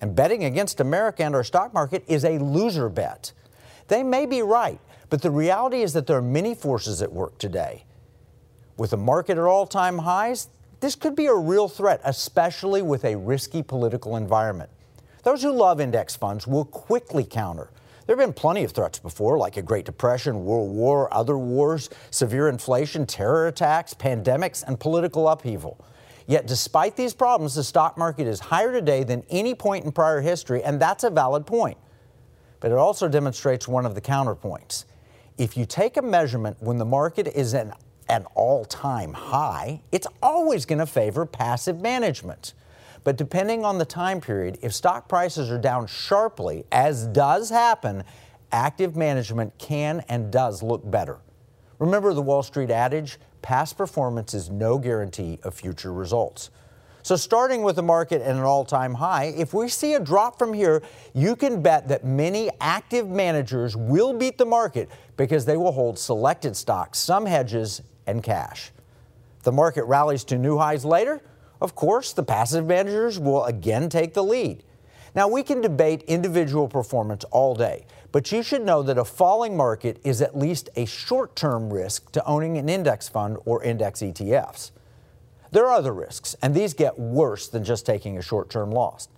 And 0.00 0.14
betting 0.14 0.44
against 0.44 0.80
America 0.80 1.24
and 1.24 1.34
our 1.34 1.44
stock 1.44 1.74
market 1.74 2.04
is 2.06 2.24
a 2.24 2.38
loser 2.38 2.88
bet. 2.88 3.32
They 3.88 4.02
may 4.02 4.26
be 4.26 4.42
right, 4.42 4.80
but 5.10 5.22
the 5.22 5.30
reality 5.30 5.82
is 5.82 5.92
that 5.92 6.06
there 6.06 6.16
are 6.16 6.22
many 6.22 6.54
forces 6.54 7.02
at 7.02 7.12
work 7.12 7.38
today. 7.38 7.84
With 8.76 8.90
the 8.90 8.96
market 8.96 9.38
at 9.38 9.44
all 9.44 9.66
time 9.66 9.98
highs, 9.98 10.48
this 10.84 10.94
could 10.94 11.16
be 11.16 11.26
a 11.26 11.34
real 11.34 11.66
threat, 11.66 11.98
especially 12.04 12.82
with 12.82 13.06
a 13.06 13.16
risky 13.16 13.62
political 13.62 14.16
environment. 14.16 14.68
Those 15.22 15.42
who 15.42 15.50
love 15.50 15.80
index 15.80 16.14
funds 16.14 16.46
will 16.46 16.66
quickly 16.66 17.24
counter. 17.24 17.70
There 18.04 18.14
have 18.14 18.22
been 18.22 18.34
plenty 18.34 18.64
of 18.64 18.72
threats 18.72 18.98
before, 18.98 19.38
like 19.38 19.56
a 19.56 19.62
Great 19.62 19.86
Depression, 19.86 20.44
World 20.44 20.70
War, 20.70 21.08
other 21.10 21.38
wars, 21.38 21.88
severe 22.10 22.50
inflation, 22.50 23.06
terror 23.06 23.46
attacks, 23.46 23.94
pandemics, 23.94 24.62
and 24.62 24.78
political 24.78 25.26
upheaval. 25.26 25.82
Yet, 26.26 26.46
despite 26.46 26.96
these 26.96 27.14
problems, 27.14 27.54
the 27.54 27.64
stock 27.64 27.96
market 27.96 28.26
is 28.26 28.38
higher 28.38 28.70
today 28.70 29.04
than 29.04 29.24
any 29.30 29.54
point 29.54 29.86
in 29.86 29.92
prior 29.92 30.20
history, 30.20 30.62
and 30.62 30.78
that's 30.78 31.02
a 31.02 31.08
valid 31.08 31.46
point. 31.46 31.78
But 32.60 32.72
it 32.72 32.76
also 32.76 33.08
demonstrates 33.08 33.66
one 33.66 33.86
of 33.86 33.94
the 33.94 34.02
counterpoints. 34.02 34.84
If 35.38 35.56
you 35.56 35.64
take 35.64 35.96
a 35.96 36.02
measurement 36.02 36.58
when 36.60 36.76
the 36.76 36.84
market 36.84 37.28
is 37.28 37.54
an 37.54 37.72
an 38.14 38.26
all 38.34 38.64
time 38.64 39.12
high, 39.12 39.82
it's 39.92 40.06
always 40.22 40.64
going 40.64 40.78
to 40.78 40.86
favor 40.86 41.26
passive 41.26 41.80
management. 41.80 42.54
But 43.02 43.16
depending 43.16 43.64
on 43.64 43.78
the 43.78 43.84
time 43.84 44.20
period, 44.20 44.58
if 44.62 44.72
stock 44.72 45.08
prices 45.08 45.50
are 45.50 45.58
down 45.58 45.86
sharply, 45.86 46.64
as 46.72 47.06
does 47.06 47.50
happen, 47.50 48.04
active 48.50 48.96
management 48.96 49.58
can 49.58 50.02
and 50.08 50.32
does 50.32 50.62
look 50.62 50.88
better. 50.90 51.18
Remember 51.78 52.14
the 52.14 52.22
Wall 52.22 52.42
Street 52.42 52.70
adage 52.70 53.18
past 53.42 53.76
performance 53.76 54.32
is 54.32 54.48
no 54.48 54.78
guarantee 54.78 55.38
of 55.42 55.54
future 55.54 55.92
results. 55.92 56.50
So, 57.02 57.16
starting 57.16 57.62
with 57.62 57.76
the 57.76 57.82
market 57.82 58.22
at 58.22 58.34
an 58.34 58.40
all 58.40 58.64
time 58.64 58.94
high, 58.94 59.34
if 59.36 59.52
we 59.52 59.68
see 59.68 59.92
a 59.92 60.00
drop 60.00 60.38
from 60.38 60.54
here, 60.54 60.82
you 61.12 61.36
can 61.36 61.60
bet 61.60 61.86
that 61.88 62.06
many 62.06 62.48
active 62.62 63.10
managers 63.10 63.76
will 63.76 64.14
beat 64.14 64.38
the 64.38 64.46
market 64.46 64.88
because 65.18 65.44
they 65.44 65.58
will 65.58 65.72
hold 65.72 65.98
selected 65.98 66.56
stocks, 66.56 66.98
some 66.98 67.26
hedges, 67.26 67.82
and 68.06 68.22
cash. 68.22 68.70
The 69.42 69.52
market 69.52 69.84
rallies 69.84 70.24
to 70.24 70.38
new 70.38 70.58
highs 70.58 70.84
later. 70.84 71.22
Of 71.60 71.74
course, 71.74 72.12
the 72.12 72.22
passive 72.22 72.66
managers 72.66 73.18
will 73.18 73.44
again 73.44 73.88
take 73.88 74.14
the 74.14 74.24
lead. 74.24 74.62
Now, 75.14 75.28
we 75.28 75.42
can 75.42 75.60
debate 75.60 76.02
individual 76.02 76.66
performance 76.66 77.24
all 77.24 77.54
day, 77.54 77.86
but 78.10 78.32
you 78.32 78.42
should 78.42 78.62
know 78.62 78.82
that 78.82 78.98
a 78.98 79.04
falling 79.04 79.56
market 79.56 80.00
is 80.02 80.20
at 80.20 80.36
least 80.36 80.68
a 80.74 80.86
short 80.86 81.36
term 81.36 81.72
risk 81.72 82.10
to 82.12 82.24
owning 82.24 82.58
an 82.58 82.68
index 82.68 83.08
fund 83.08 83.36
or 83.44 83.62
index 83.62 84.00
ETFs. 84.00 84.72
There 85.52 85.66
are 85.66 85.72
other 85.72 85.92
risks, 85.92 86.34
and 86.42 86.52
these 86.52 86.74
get 86.74 86.98
worse 86.98 87.46
than 87.46 87.62
just 87.62 87.86
taking 87.86 88.18
a 88.18 88.22
short 88.22 88.50
term 88.50 88.72
loss. 88.72 89.08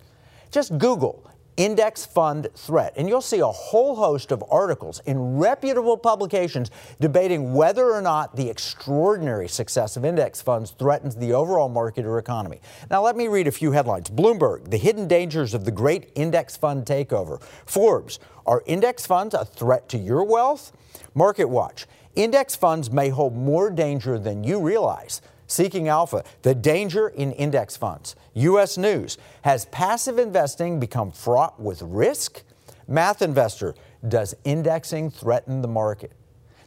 Just 0.51 0.77
Google 0.77 1.27
index 1.57 2.05
fund 2.05 2.47
threat. 2.55 2.93
And 2.95 3.09
you'll 3.09 3.21
see 3.21 3.39
a 3.39 3.47
whole 3.47 3.95
host 3.95 4.31
of 4.31 4.43
articles 4.49 5.01
in 5.05 5.37
reputable 5.37 5.97
publications 5.97 6.71
debating 6.99 7.53
whether 7.53 7.91
or 7.91 8.01
not 8.01 8.35
the 8.35 8.49
extraordinary 8.49 9.49
success 9.49 9.97
of 9.97 10.05
index 10.05 10.41
funds 10.41 10.71
threatens 10.71 11.15
the 11.15 11.33
overall 11.33 11.67
market 11.67 12.05
or 12.05 12.19
economy. 12.19 12.61
Now, 12.89 13.03
let 13.03 13.17
me 13.17 13.27
read 13.27 13.47
a 13.47 13.51
few 13.51 13.71
headlines 13.71 14.09
Bloomberg, 14.09 14.69
the 14.69 14.77
hidden 14.77 15.07
dangers 15.07 15.53
of 15.53 15.65
the 15.65 15.71
great 15.71 16.11
index 16.15 16.55
fund 16.55 16.85
takeover. 16.85 17.41
Forbes, 17.65 18.19
are 18.45 18.63
index 18.65 19.05
funds 19.05 19.33
a 19.33 19.43
threat 19.43 19.89
to 19.89 19.97
your 19.97 20.23
wealth? 20.23 20.71
Market 21.13 21.45
Watch, 21.45 21.85
index 22.15 22.55
funds 22.55 22.91
may 22.91 23.09
hold 23.09 23.35
more 23.35 23.69
danger 23.69 24.17
than 24.17 24.43
you 24.43 24.59
realize. 24.59 25.21
Seeking 25.47 25.87
Alpha, 25.87 26.23
the 26.41 26.53
danger 26.53 27.07
in 27.07 27.31
index 27.31 27.77
funds. 27.77 28.15
U.S. 28.33 28.77
News, 28.77 29.17
has 29.43 29.65
passive 29.65 30.19
investing 30.19 30.79
become 30.79 31.11
fraught 31.11 31.59
with 31.59 31.81
risk? 31.81 32.43
Math 32.87 33.21
Investor, 33.21 33.73
does 34.07 34.35
indexing 34.43 35.09
threaten 35.09 35.61
the 35.61 35.67
market? 35.67 36.11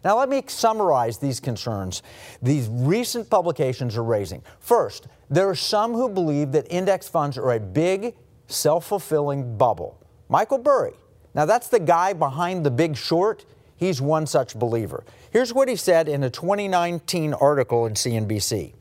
Now, 0.02 0.18
let 0.18 0.30
me 0.30 0.42
summarize 0.46 1.18
these 1.18 1.40
concerns 1.40 2.02
these 2.40 2.68
recent 2.68 3.28
publications 3.28 3.96
are 3.96 4.02
raising. 4.02 4.42
First, 4.58 5.08
there 5.28 5.49
are 5.49 5.54
some 5.54 5.92
who 5.92 6.08
believe 6.08 6.52
that 6.52 6.66
index 6.70 7.06
funds 7.08 7.37
are 7.37 7.52
a 7.52 7.60
big, 7.60 8.14
self 8.46 8.87
fulfilling 8.87 9.58
bubble. 9.58 9.99
Michael 10.28 10.58
Burry, 10.58 10.94
now 11.34 11.44
that's 11.44 11.68
the 11.68 11.80
guy 11.80 12.12
behind 12.12 12.64
the 12.64 12.70
big 12.70 12.96
short. 12.96 13.44
He's 13.80 14.02
one 14.02 14.26
such 14.26 14.54
believer. 14.54 15.04
Here's 15.30 15.54
what 15.54 15.66
he 15.66 15.75
said 15.75 16.06
in 16.06 16.22
a 16.22 16.28
2019 16.28 17.32
article 17.32 17.87
in 17.87 17.94
CNBC. 17.94 18.75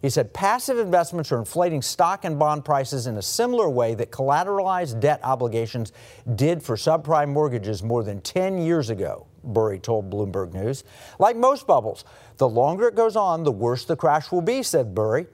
He 0.00 0.10
said 0.10 0.32
passive 0.32 0.78
investments 0.78 1.32
are 1.32 1.40
inflating 1.40 1.82
stock 1.82 2.24
and 2.24 2.38
bond 2.38 2.64
prices 2.64 3.08
in 3.08 3.16
a 3.16 3.22
similar 3.22 3.68
way 3.68 3.96
that 3.96 4.12
collateralized 4.12 5.00
debt 5.00 5.18
obligations 5.24 5.92
did 6.36 6.62
for 6.62 6.76
subprime 6.76 7.30
mortgages 7.30 7.82
more 7.82 8.04
than 8.04 8.20
10 8.20 8.58
years 8.58 8.90
ago, 8.90 9.26
Burry 9.42 9.80
told 9.80 10.08
Bloomberg 10.08 10.52
News. 10.52 10.84
Like 11.18 11.36
most 11.36 11.66
bubbles, 11.66 12.04
the 12.36 12.48
longer 12.48 12.86
it 12.86 12.94
goes 12.94 13.16
on, 13.16 13.42
the 13.42 13.50
worse 13.50 13.84
the 13.84 13.96
crash 13.96 14.30
will 14.30 14.42
be, 14.42 14.62
said 14.62 14.94
Burry. 14.94 15.26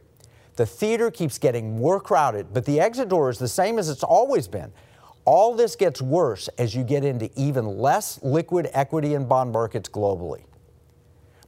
The 0.57 0.65
theater 0.65 1.11
keeps 1.11 1.37
getting 1.37 1.77
more 1.77 2.01
crowded, 2.01 2.55
but 2.55 2.65
the 2.65 2.81
exit 2.81 3.11
door 3.11 3.29
is 3.29 3.39
the 3.39 3.49
same 3.49 3.79
as 3.79 3.91
it's 3.91 4.03
always 4.03 4.49
been. 4.49 4.73
All 5.25 5.55
this 5.55 5.77
gets 5.77 6.01
worse 6.01 6.49
as 6.59 6.75
you 6.75 6.83
get 6.83 7.05
into 7.05 7.31
even 7.37 7.67
less 7.79 8.21
liquid 8.23 8.71
equity 8.73 9.15
and 9.15 9.29
bond 9.29 9.53
markets 9.53 9.89
globally. 9.89 10.45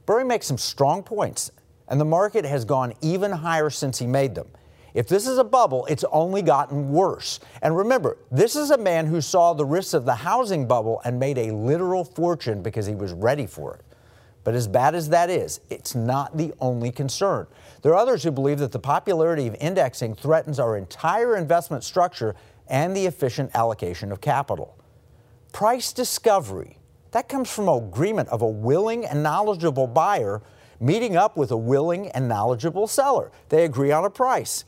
Burry 0.05 0.25
makes 0.25 0.45
some 0.45 0.57
strong 0.57 1.03
points, 1.03 1.51
and 1.87 1.99
the 1.99 2.05
market 2.05 2.45
has 2.45 2.65
gone 2.65 2.93
even 3.01 3.31
higher 3.31 3.69
since 3.69 3.99
he 3.99 4.07
made 4.07 4.35
them. 4.35 4.47
If 4.93 5.07
this 5.07 5.27
is 5.27 5.39
a 5.39 5.43
bubble, 5.43 5.85
it's 5.87 6.03
only 6.11 6.43
gotten 6.43 6.91
worse. 6.91 7.39
And 7.63 7.75
remember, 7.75 8.17
this 8.31 8.55
is 8.55 8.69
a 8.69 8.77
man 8.77 9.07
who 9.07 9.21
saw 9.21 9.53
the 9.53 9.65
risks 9.65 9.95
of 9.95 10.05
the 10.05 10.13
housing 10.13 10.67
bubble 10.67 11.01
and 11.03 11.19
made 11.19 11.37
a 11.37 11.51
literal 11.51 12.03
fortune 12.03 12.61
because 12.61 12.85
he 12.85 12.93
was 12.93 13.11
ready 13.11 13.47
for 13.47 13.73
it. 13.73 13.81
But 14.43 14.55
as 14.55 14.67
bad 14.67 14.93
as 14.93 15.09
that 15.09 15.29
is, 15.29 15.61
it's 15.69 15.95
not 15.95 16.37
the 16.37 16.53
only 16.59 16.91
concern. 16.91 17.47
There 17.81 17.93
are 17.93 17.97
others 17.97 18.23
who 18.23 18.31
believe 18.31 18.59
that 18.59 18.71
the 18.71 18.79
popularity 18.79 19.47
of 19.47 19.55
indexing 19.59 20.15
threatens 20.15 20.59
our 20.59 20.77
entire 20.77 21.37
investment 21.37 21.83
structure 21.83 22.35
and 22.67 22.95
the 22.95 23.05
efficient 23.05 23.51
allocation 23.53 24.11
of 24.11 24.21
capital. 24.21 24.77
Price 25.51 25.93
discovery, 25.93 26.77
that 27.11 27.29
comes 27.29 27.51
from 27.51 27.69
agreement 27.69 28.29
of 28.29 28.41
a 28.41 28.47
willing 28.47 29.05
and 29.05 29.21
knowledgeable 29.21 29.87
buyer 29.87 30.41
meeting 30.79 31.15
up 31.15 31.37
with 31.37 31.51
a 31.51 31.57
willing 31.57 32.09
and 32.09 32.27
knowledgeable 32.27 32.87
seller. 32.87 33.31
They 33.49 33.63
agree 33.63 33.91
on 33.91 34.03
a 34.03 34.09
price, 34.09 34.65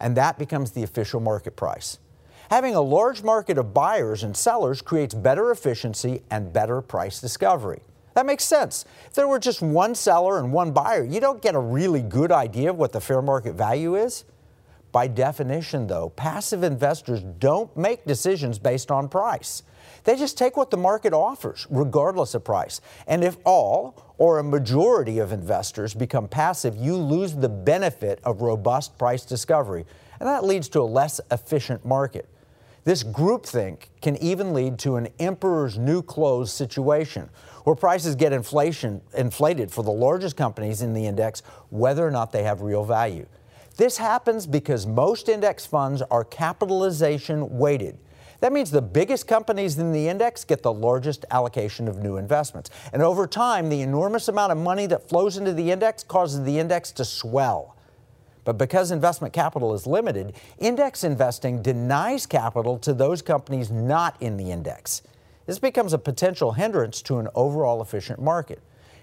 and 0.00 0.16
that 0.16 0.38
becomes 0.38 0.70
the 0.70 0.82
official 0.82 1.20
market 1.20 1.56
price. 1.56 1.98
Having 2.50 2.76
a 2.76 2.80
large 2.80 3.22
market 3.22 3.58
of 3.58 3.74
buyers 3.74 4.22
and 4.22 4.34
sellers 4.34 4.80
creates 4.80 5.14
better 5.14 5.50
efficiency 5.50 6.22
and 6.30 6.52
better 6.52 6.80
price 6.80 7.20
discovery. 7.20 7.82
That 8.14 8.24
makes 8.24 8.44
sense. 8.44 8.86
If 9.06 9.14
there 9.14 9.28
were 9.28 9.38
just 9.38 9.60
one 9.60 9.94
seller 9.94 10.38
and 10.38 10.52
one 10.52 10.72
buyer, 10.72 11.04
you 11.04 11.20
don't 11.20 11.42
get 11.42 11.54
a 11.54 11.60
really 11.60 12.00
good 12.00 12.32
idea 12.32 12.70
of 12.70 12.76
what 12.76 12.92
the 12.92 13.00
fair 13.00 13.20
market 13.20 13.54
value 13.54 13.96
is. 13.96 14.24
By 14.98 15.06
definition, 15.06 15.86
though, 15.86 16.08
passive 16.08 16.64
investors 16.64 17.22
don't 17.22 17.76
make 17.76 18.04
decisions 18.04 18.58
based 18.58 18.90
on 18.90 19.08
price. 19.08 19.62
They 20.02 20.16
just 20.16 20.36
take 20.36 20.56
what 20.56 20.72
the 20.72 20.76
market 20.76 21.12
offers, 21.12 21.68
regardless 21.70 22.34
of 22.34 22.42
price. 22.42 22.80
And 23.06 23.22
if 23.22 23.36
all 23.44 24.12
or 24.18 24.40
a 24.40 24.42
majority 24.42 25.20
of 25.20 25.30
investors 25.30 25.94
become 25.94 26.26
passive, 26.26 26.76
you 26.76 26.96
lose 26.96 27.32
the 27.36 27.48
benefit 27.48 28.18
of 28.24 28.42
robust 28.42 28.98
price 28.98 29.24
discovery. 29.24 29.86
And 30.18 30.28
that 30.28 30.42
leads 30.42 30.68
to 30.70 30.80
a 30.80 30.82
less 30.82 31.20
efficient 31.30 31.86
market. 31.86 32.28
This 32.82 33.04
groupthink 33.04 33.90
can 34.02 34.16
even 34.16 34.52
lead 34.52 34.80
to 34.80 34.96
an 34.96 35.10
emperor's 35.20 35.78
new 35.78 36.02
clothes 36.02 36.52
situation, 36.52 37.30
where 37.62 37.76
prices 37.76 38.16
get 38.16 38.32
inflation, 38.32 39.00
inflated 39.16 39.70
for 39.70 39.84
the 39.84 39.92
largest 39.92 40.36
companies 40.36 40.82
in 40.82 40.92
the 40.92 41.06
index, 41.06 41.44
whether 41.70 42.04
or 42.04 42.10
not 42.10 42.32
they 42.32 42.42
have 42.42 42.62
real 42.62 42.82
value. 42.82 43.26
This 43.78 43.96
happens 43.96 44.44
because 44.44 44.88
most 44.88 45.28
index 45.28 45.64
funds 45.64 46.02
are 46.10 46.24
capitalization 46.24 47.58
weighted. 47.58 47.96
That 48.40 48.52
means 48.52 48.72
the 48.72 48.82
biggest 48.82 49.28
companies 49.28 49.78
in 49.78 49.92
the 49.92 50.08
index 50.08 50.44
get 50.44 50.64
the 50.64 50.72
largest 50.72 51.24
allocation 51.30 51.86
of 51.86 51.98
new 51.98 52.16
investments. 52.16 52.70
And 52.92 53.02
over 53.02 53.24
time, 53.28 53.68
the 53.68 53.80
enormous 53.82 54.26
amount 54.26 54.50
of 54.50 54.58
money 54.58 54.86
that 54.86 55.08
flows 55.08 55.36
into 55.36 55.52
the 55.52 55.70
index 55.70 56.02
causes 56.02 56.42
the 56.42 56.58
index 56.58 56.90
to 56.92 57.04
swell. 57.04 57.76
But 58.44 58.58
because 58.58 58.90
investment 58.90 59.32
capital 59.32 59.72
is 59.72 59.86
limited, 59.86 60.32
index 60.58 61.04
investing 61.04 61.62
denies 61.62 62.26
capital 62.26 62.78
to 62.78 62.92
those 62.92 63.22
companies 63.22 63.70
not 63.70 64.20
in 64.20 64.36
the 64.36 64.50
index. 64.50 65.02
This 65.46 65.60
becomes 65.60 65.92
a 65.92 65.98
potential 65.98 66.50
hindrance 66.50 67.00
to 67.02 67.18
an 67.18 67.28
overall 67.36 67.80
efficient 67.80 68.20
market. 68.20 68.60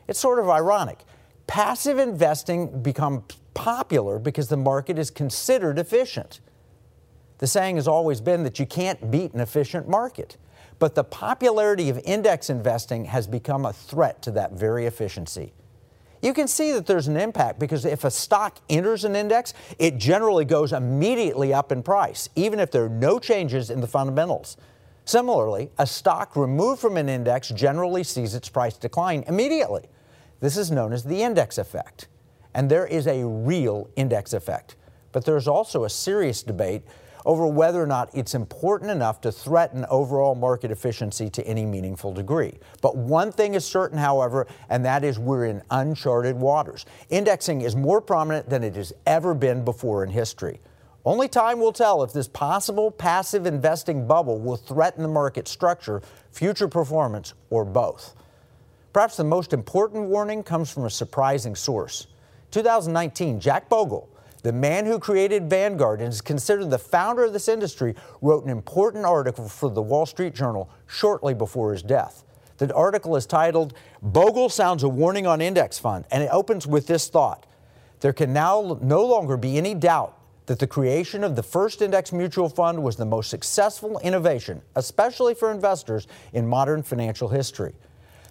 It's 0.10 0.20
sort 0.20 0.40
of 0.40 0.50
ironic. 0.50 1.00
Passive 1.48 2.00
investing 2.00 2.82
becomes 2.82 3.24
popular 3.54 4.20
because 4.20 4.50
the 4.50 4.58
market 4.58 4.98
is 4.98 5.10
considered 5.12 5.80
efficient. 5.80 6.40
The 7.38 7.48
saying 7.48 7.76
has 7.76 7.88
always 7.88 8.22
been 8.22 8.44
that 8.44 8.60
you 8.60 8.66
can't 8.66 9.12
beat 9.12 9.34
an 9.34 9.40
efficient 9.40 9.88
market. 9.88 10.38
But 10.80 10.96
the 10.96 11.04
popularity 11.04 11.90
of 11.90 12.00
index 12.04 12.50
investing 12.50 13.06
has 13.06 13.28
become 13.28 13.66
a 13.66 13.74
threat 13.74 14.22
to 14.24 14.32
that 14.32 14.54
very 14.54 14.86
efficiency. 14.86 15.54
You 16.22 16.34
can 16.34 16.48
see 16.48 16.72
that 16.72 16.86
there's 16.86 17.08
an 17.08 17.18
impact 17.18 17.60
because 17.60 17.86
if 17.86 18.04
a 18.04 18.12
stock 18.12 18.58
enters 18.70 19.06
an 19.06 19.16
index, 19.16 19.54
it 19.78 19.98
generally 19.98 20.44
goes 20.44 20.74
immediately 20.74 21.54
up 21.54 21.72
in 21.72 21.84
price, 21.84 22.30
even 22.36 22.60
if 22.60 22.72
there 22.72 22.86
are 22.86 22.90
no 22.90 23.20
changes 23.20 23.70
in 23.70 23.80
the 23.80 23.88
fundamentals. 23.88 24.58
Similarly, 25.06 25.70
a 25.78 25.86
stock 25.86 26.36
removed 26.36 26.82
from 26.82 26.98
an 26.98 27.10
index 27.10 27.50
generally 27.50 28.04
sees 28.04 28.34
its 28.34 28.50
price 28.50 28.76
decline 28.76 29.24
immediately. 29.28 29.88
This 30.40 30.58
is 30.58 30.72
known 30.72 30.94
as 30.94 31.04
the 31.04 31.22
index 31.22 31.58
effect 31.58 32.08
and 32.56 32.72
there 32.72 32.88
is 32.88 33.06
a 33.06 33.24
real 33.24 33.90
index 33.96 34.34
effect. 34.34 34.78
But 35.12 35.26
there's 35.26 35.48
also 35.48 35.84
a 35.84 35.90
serious 35.90 36.42
debate 36.42 36.82
over 37.26 37.48
whether 37.48 37.82
or 37.82 37.88
not 37.88 38.10
it's 38.14 38.34
important 38.34 38.92
enough 38.92 39.20
to 39.22 39.32
threaten 39.32 39.86
overall 39.90 40.36
market 40.36 40.72
efficiency 40.72 41.30
to 41.32 41.46
any 41.46 41.66
meaningful 41.66 42.14
degree. 42.14 42.54
But 42.82 42.96
one 42.96 43.32
thing 43.32 43.56
is 43.56 43.66
certain, 43.66 43.98
however, 43.98 44.48
and 44.70 44.86
that 44.86 45.04
is 45.04 45.20
we're 45.20 45.46
in 45.46 45.62
uncharted 45.72 46.36
waters. 46.36 46.86
Indexing 47.10 47.62
is 47.62 47.76
more 47.76 48.00
prominent 48.00 48.50
than 48.50 48.64
it 48.64 48.76
has 48.76 48.94
ever 49.06 49.34
been 49.34 49.66
before 49.66 50.04
in 50.04 50.12
history. 50.12 50.60
Only 51.04 51.28
time 51.28 51.60
will 51.60 51.74
tell 51.74 52.04
if 52.04 52.14
this 52.14 52.28
possible 52.28 52.90
passive 52.90 53.46
investing 53.46 54.08
bubble 54.08 54.40
will 54.40 54.58
threaten 54.58 55.04
the 55.04 55.10
market 55.10 55.48
structure, 55.48 56.02
future 56.32 56.68
performance, 56.68 57.34
or 57.50 57.66
both. 57.66 58.16
Perhaps 58.96 59.18
the 59.18 59.26
most 59.26 59.52
important 59.52 60.06
warning 60.06 60.42
comes 60.42 60.72
from 60.72 60.86
a 60.86 60.90
surprising 60.90 61.54
source. 61.54 62.08
2019, 62.52 63.42
Jack 63.42 63.68
Bogle, 63.68 64.08
the 64.42 64.54
man 64.54 64.86
who 64.86 65.00
created 65.00 65.50
Vanguard 65.50 66.00
and 66.00 66.14
is 66.14 66.22
considered 66.22 66.70
the 66.70 66.78
founder 66.80 67.26
of 67.26 67.34
this 67.34 67.50
industry, 67.50 67.94
wrote 68.22 68.46
an 68.46 68.50
important 68.50 69.04
article 69.04 69.50
for 69.50 69.70
the 69.70 69.82
Wall 69.82 70.06
Street 70.06 70.34
Journal 70.34 70.70
shortly 70.88 71.34
before 71.34 71.74
his 71.74 71.84
death. 71.84 72.24
The 72.58 72.74
article 72.74 73.18
is 73.18 73.26
titled 73.26 73.74
Bogle 74.02 74.48
Sounds 74.48 74.82
a 74.84 74.88
Warning 74.88 75.28
on 75.28 75.42
Index 75.42 75.78
Fund, 75.78 76.06
and 76.10 76.24
it 76.24 76.30
opens 76.32 76.66
with 76.66 76.88
this 76.88 77.10
thought 77.10 77.46
There 78.00 78.14
can 78.14 78.32
now 78.32 78.80
no 78.82 79.06
longer 79.06 79.36
be 79.36 79.58
any 79.58 79.74
doubt 79.74 80.18
that 80.46 80.60
the 80.60 80.68
creation 80.68 81.26
of 81.26 81.36
the 81.36 81.44
first 81.44 81.82
index 81.82 82.14
mutual 82.14 82.48
fund 82.48 82.82
was 82.82 82.96
the 82.96 83.04
most 83.04 83.30
successful 83.30 84.00
innovation, 84.06 84.62
especially 84.74 85.34
for 85.34 85.52
investors, 85.52 86.08
in 86.32 86.48
modern 86.48 86.82
financial 86.82 87.28
history. 87.28 87.74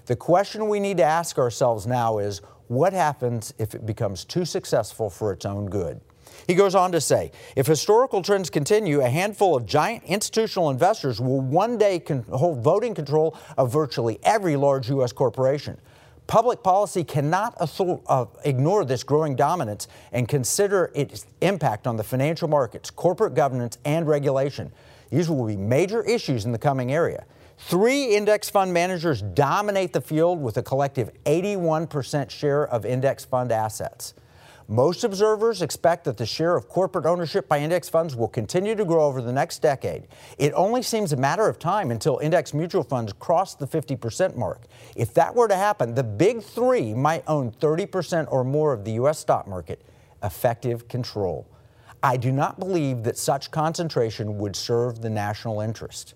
The 0.07 0.17
question 0.17 0.69
we 0.69 0.81
need 0.81 0.99
to 0.99 1.05
ask 1.05 1.39
ourselves 1.39 1.87
now 1.87 2.19
is 2.19 2.43
What 2.69 2.93
happens 2.93 3.55
if 3.59 3.75
it 3.75 3.87
becomes 3.87 4.25
too 4.25 4.45
successful 4.45 5.09
for 5.09 5.33
its 5.33 5.47
own 5.47 5.71
good? 5.71 6.01
He 6.47 6.55
goes 6.55 6.75
on 6.75 6.93
to 6.93 7.01
say 7.01 7.33
if 7.57 7.67
historical 7.67 8.23
trends 8.23 8.51
continue, 8.51 9.01
a 9.01 9.09
handful 9.09 9.57
of 9.57 9.67
giant 9.67 10.05
institutional 10.05 10.71
investors 10.71 11.21
will 11.21 11.41
one 11.41 11.79
day 11.79 12.03
hold 12.31 12.63
voting 12.63 12.95
control 12.95 13.37
of 13.57 13.73
virtually 13.73 14.19
every 14.23 14.57
large 14.57 14.89
U.S. 14.91 15.13
corporation. 15.13 15.79
Public 16.27 16.63
policy 16.63 17.05
cannot 17.05 17.55
uh, 18.07 18.27
ignore 18.45 18.85
this 18.85 19.05
growing 19.05 19.37
dominance 19.37 19.89
and 20.13 20.27
consider 20.27 20.91
its 20.95 21.27
impact 21.43 21.87
on 21.87 21.97
the 21.97 22.05
financial 22.05 22.49
markets, 22.49 22.91
corporate 22.91 23.35
governance, 23.35 23.79
and 23.85 24.09
regulation. 24.09 24.73
These 25.11 25.29
will 25.29 25.47
be 25.47 25.57
major 25.57 26.03
issues 26.03 26.47
in 26.47 26.53
the 26.53 26.59
coming 26.59 26.93
area. 26.93 27.27
Three 27.59 28.17
index 28.17 28.51
fund 28.51 28.73
managers 28.73 29.23
dominate 29.23 29.93
the 29.93 30.01
field 30.01 30.41
with 30.41 30.57
a 30.57 30.63
collective 30.63 31.11
81% 31.25 32.31
share 32.31 32.67
of 32.67 32.85
index 32.85 33.25
fund 33.25 33.53
assets. 33.53 34.15
Most 34.67 35.05
observers 35.05 35.61
expect 35.61 36.05
that 36.05 36.17
the 36.17 36.25
share 36.25 36.57
of 36.57 36.69
corporate 36.69 37.05
ownership 37.05 37.49
by 37.49 37.59
index 37.59 37.89
funds 37.89 38.17
will 38.17 38.29
continue 38.29 38.75
to 38.75 38.85
grow 38.85 39.05
over 39.05 39.21
the 39.21 39.33
next 39.33 39.61
decade. 39.61 40.09
It 40.39 40.53
only 40.55 40.83
seems 40.83 41.13
a 41.13 41.17
matter 41.17 41.47
of 41.47 41.59
time 41.59 41.91
until 41.91 42.19
index 42.19 42.55
mutual 42.55 42.83
funds 42.83 43.13
cross 43.13 43.55
the 43.55 43.67
50% 43.67 44.37
mark. 44.37 44.63
If 44.97 45.13
that 45.15 45.35
were 45.35 45.49
to 45.49 45.57
happen, 45.57 45.95
the 45.95 46.03
big 46.03 46.43
three 46.43 46.95
might 46.95 47.25
own 47.27 47.53
30% 47.53 48.27
or 48.33 48.43
more 48.43 48.73
of 48.73 48.85
the 48.85 48.93
U.S. 48.93 49.19
stock 49.19 49.47
market. 49.47 49.83
Effective 50.23 50.89
control. 50.89 51.47
I 52.03 52.17
do 52.17 52.33
not 52.33 52.59
believe 52.59 53.03
that 53.03 53.19
such 53.19 53.51
concentration 53.51 54.39
would 54.39 54.57
serve 54.57 55.03
the 55.03 55.11
national 55.11 55.61
interest. 55.61 56.15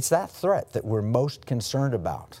It's 0.00 0.08
that 0.08 0.30
threat 0.30 0.72
that 0.72 0.86
we're 0.86 1.02
most 1.02 1.44
concerned 1.44 1.92
about. 1.92 2.40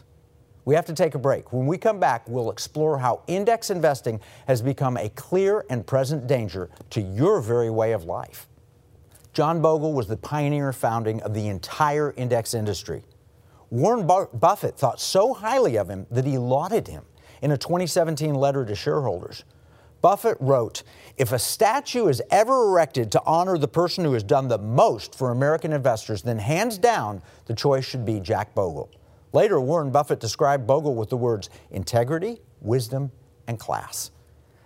We 0.64 0.74
have 0.76 0.86
to 0.86 0.94
take 0.94 1.14
a 1.14 1.18
break. 1.18 1.52
When 1.52 1.66
we 1.66 1.76
come 1.76 2.00
back, 2.00 2.26
we'll 2.26 2.50
explore 2.50 2.98
how 2.98 3.20
index 3.26 3.68
investing 3.68 4.18
has 4.46 4.62
become 4.62 4.96
a 4.96 5.10
clear 5.10 5.66
and 5.68 5.86
present 5.86 6.26
danger 6.26 6.70
to 6.88 7.02
your 7.02 7.42
very 7.42 7.68
way 7.68 7.92
of 7.92 8.04
life. 8.04 8.48
John 9.34 9.60
Bogle 9.60 9.92
was 9.92 10.06
the 10.06 10.16
pioneer 10.16 10.72
founding 10.72 11.20
of 11.20 11.34
the 11.34 11.48
entire 11.48 12.14
index 12.16 12.54
industry. 12.54 13.04
Warren 13.68 14.06
Buffett 14.06 14.78
thought 14.78 14.98
so 14.98 15.34
highly 15.34 15.76
of 15.76 15.90
him 15.90 16.06
that 16.10 16.24
he 16.24 16.38
lauded 16.38 16.88
him 16.88 17.04
in 17.42 17.50
a 17.50 17.58
2017 17.58 18.34
letter 18.34 18.64
to 18.64 18.74
shareholders. 18.74 19.44
Buffett 20.02 20.36
wrote, 20.40 20.82
If 21.16 21.32
a 21.32 21.38
statue 21.38 22.08
is 22.08 22.22
ever 22.30 22.68
erected 22.68 23.12
to 23.12 23.22
honor 23.24 23.58
the 23.58 23.68
person 23.68 24.04
who 24.04 24.12
has 24.14 24.22
done 24.22 24.48
the 24.48 24.58
most 24.58 25.14
for 25.14 25.30
American 25.30 25.72
investors, 25.72 26.22
then 26.22 26.38
hands 26.38 26.78
down, 26.78 27.22
the 27.46 27.54
choice 27.54 27.84
should 27.84 28.04
be 28.04 28.20
Jack 28.20 28.54
Bogle. 28.54 28.90
Later, 29.32 29.60
Warren 29.60 29.90
Buffett 29.90 30.20
described 30.20 30.66
Bogle 30.66 30.94
with 30.94 31.10
the 31.10 31.16
words 31.16 31.50
integrity, 31.70 32.40
wisdom, 32.60 33.12
and 33.46 33.58
class. 33.58 34.10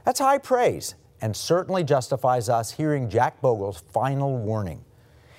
That's 0.05 0.21
high 0.21 0.39
praise 0.39 0.95
and 1.21 1.35
certainly 1.35 1.85
justifies 1.85 2.49
us 2.49 2.73
hearing 2.73 3.09
Jack 3.09 3.41
Bogle's 3.41 3.83
final 3.93 4.37
warning. 4.37 4.85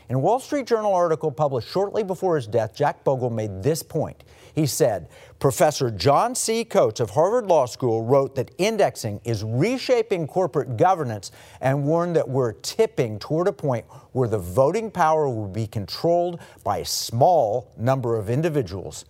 In 0.07 0.15
a 0.15 0.19
Wall 0.19 0.39
Street 0.39 0.67
Journal 0.67 0.93
article 0.93 1.31
published 1.31 1.67
shortly 1.67 2.03
before 2.03 2.35
his 2.35 2.45
death, 2.45 2.75
Jack 2.75 3.03
Bogle 3.03 3.31
made 3.31 3.63
this 3.63 3.81
point. 3.81 4.23
He 4.53 4.67
said, 4.67 5.09
Professor 5.39 5.89
John 5.89 6.35
C. 6.35 6.63
Coates 6.63 6.99
of 6.99 7.09
Harvard 7.09 7.47
Law 7.47 7.65
School 7.65 8.03
wrote 8.03 8.35
that 8.35 8.51
indexing 8.59 9.19
is 9.23 9.43
reshaping 9.43 10.27
corporate 10.27 10.77
governance 10.77 11.31
and 11.59 11.85
warned 11.85 12.15
that 12.15 12.29
we're 12.29 12.53
tipping 12.53 13.17
toward 13.17 13.47
a 13.47 13.51
point 13.51 13.85
where 14.11 14.29
the 14.29 14.37
voting 14.37 14.91
power 14.91 15.27
will 15.27 15.47
be 15.47 15.65
controlled 15.65 16.39
by 16.63 16.77
a 16.77 16.85
small 16.85 17.71
number 17.75 18.15
of 18.15 18.29
individuals 18.29 19.05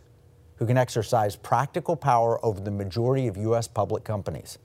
who 0.55 0.65
can 0.65 0.77
exercise 0.77 1.35
practical 1.35 1.97
power 1.97 2.43
over 2.43 2.61
the 2.61 2.71
majority 2.71 3.27
of 3.27 3.35
U.S. 3.35 3.67
public 3.67 4.05
companies. 4.05 4.57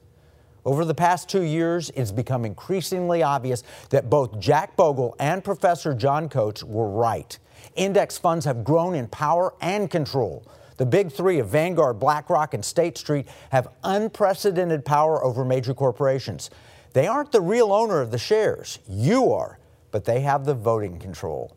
Over 0.64 0.85
the 0.85 0.95
past 0.95 1.29
two 1.29 1.43
years, 1.43 1.90
it's 1.95 2.12
become 2.12 2.45
increasingly 2.45 3.23
obvious 3.23 3.62
that 3.88 4.11
both 4.11 4.38
Jack 4.38 4.76
Bogle 4.76 5.17
and 5.19 5.43
Professor 5.43 5.95
John 5.95 6.29
Coates 6.29 6.62
were 6.62 6.88
right. 6.88 7.38
Index 7.76 8.19
funds 8.19 8.45
have 8.45 8.64
grown 8.64 8.95
in 8.95 9.09
power 9.09 9.55
and 9.61 9.90
control. 9.90 10.47
The 10.76 10.87
big 10.87 11.12
three 11.12 11.38
of 11.38 11.49
Vanguard, 11.49 11.99
BlackRock, 11.99 12.55
and 12.55 12.64
State 12.64 12.97
Street 12.99 13.26
have 13.50 13.69
unprecedented 13.85 14.85
power 14.85 15.23
over 15.25 15.45
major 15.45 15.75
corporations. 15.75 16.50
They 16.93 17.07
aren't 17.07 17.33
the 17.33 17.40
real 17.40 17.73
owner 17.73 18.00
of 18.00 18.11
the 18.11 18.19
shares. 18.19 18.79
You 18.88 19.33
are, 19.33 19.59
but 19.90 20.05
they 20.05 20.21
have 20.21 20.45
the 20.45 20.55
voting 20.55 20.99
control. 20.99 21.57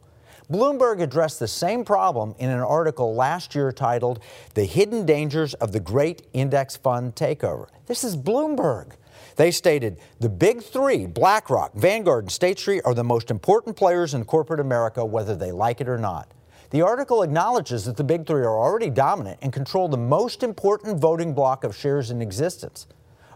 Bloomberg 0.52 1.02
addressed 1.02 1.40
the 1.40 1.48
same 1.48 1.86
problem 1.86 2.36
in 2.38 2.50
an 2.50 2.60
article 2.60 3.16
last 3.16 3.56
year 3.56 3.72
titled 3.72 4.20
The 4.54 4.66
Hidden 4.66 5.06
Dangers 5.06 5.54
of 5.56 5.72
the 5.72 5.80
Great 5.80 6.28
Index 6.34 6.76
Fund 6.76 7.16
Takeover. 7.16 7.68
This 7.86 8.04
is 8.04 8.18
Bloomberg. 8.18 8.94
They 9.36 9.52
stated 9.52 9.98
the 10.20 10.30
big 10.30 10.62
three, 10.62 11.06
BlackRock, 11.06 11.74
Vanguard, 11.74 12.26
and 12.26 12.32
State 12.32 12.60
Street, 12.60 12.82
are 12.86 12.94
the 12.94 13.04
most 13.04 13.32
important 13.32 13.76
players 13.76 14.14
in 14.14 14.26
corporate 14.26 14.60
America, 14.60 15.04
whether 15.04 15.36
they 15.36 15.52
like 15.52 15.82
it 15.82 15.90
or 15.90 15.98
not. 15.98 16.32
The 16.70 16.82
article 16.82 17.24
acknowledges 17.24 17.86
that 17.86 17.98
the 17.98 18.04
big 18.04 18.28
three 18.28 18.42
are 18.42 18.60
already 18.60 18.90
dominant 18.90 19.40
and 19.42 19.54
control 19.54 19.88
the 19.88 19.98
most 19.98 20.44
important 20.44 21.00
voting 21.00 21.34
block 21.34 21.64
of 21.64 21.76
shares 21.76 22.12
in 22.12 22.22
existence. 22.22 22.88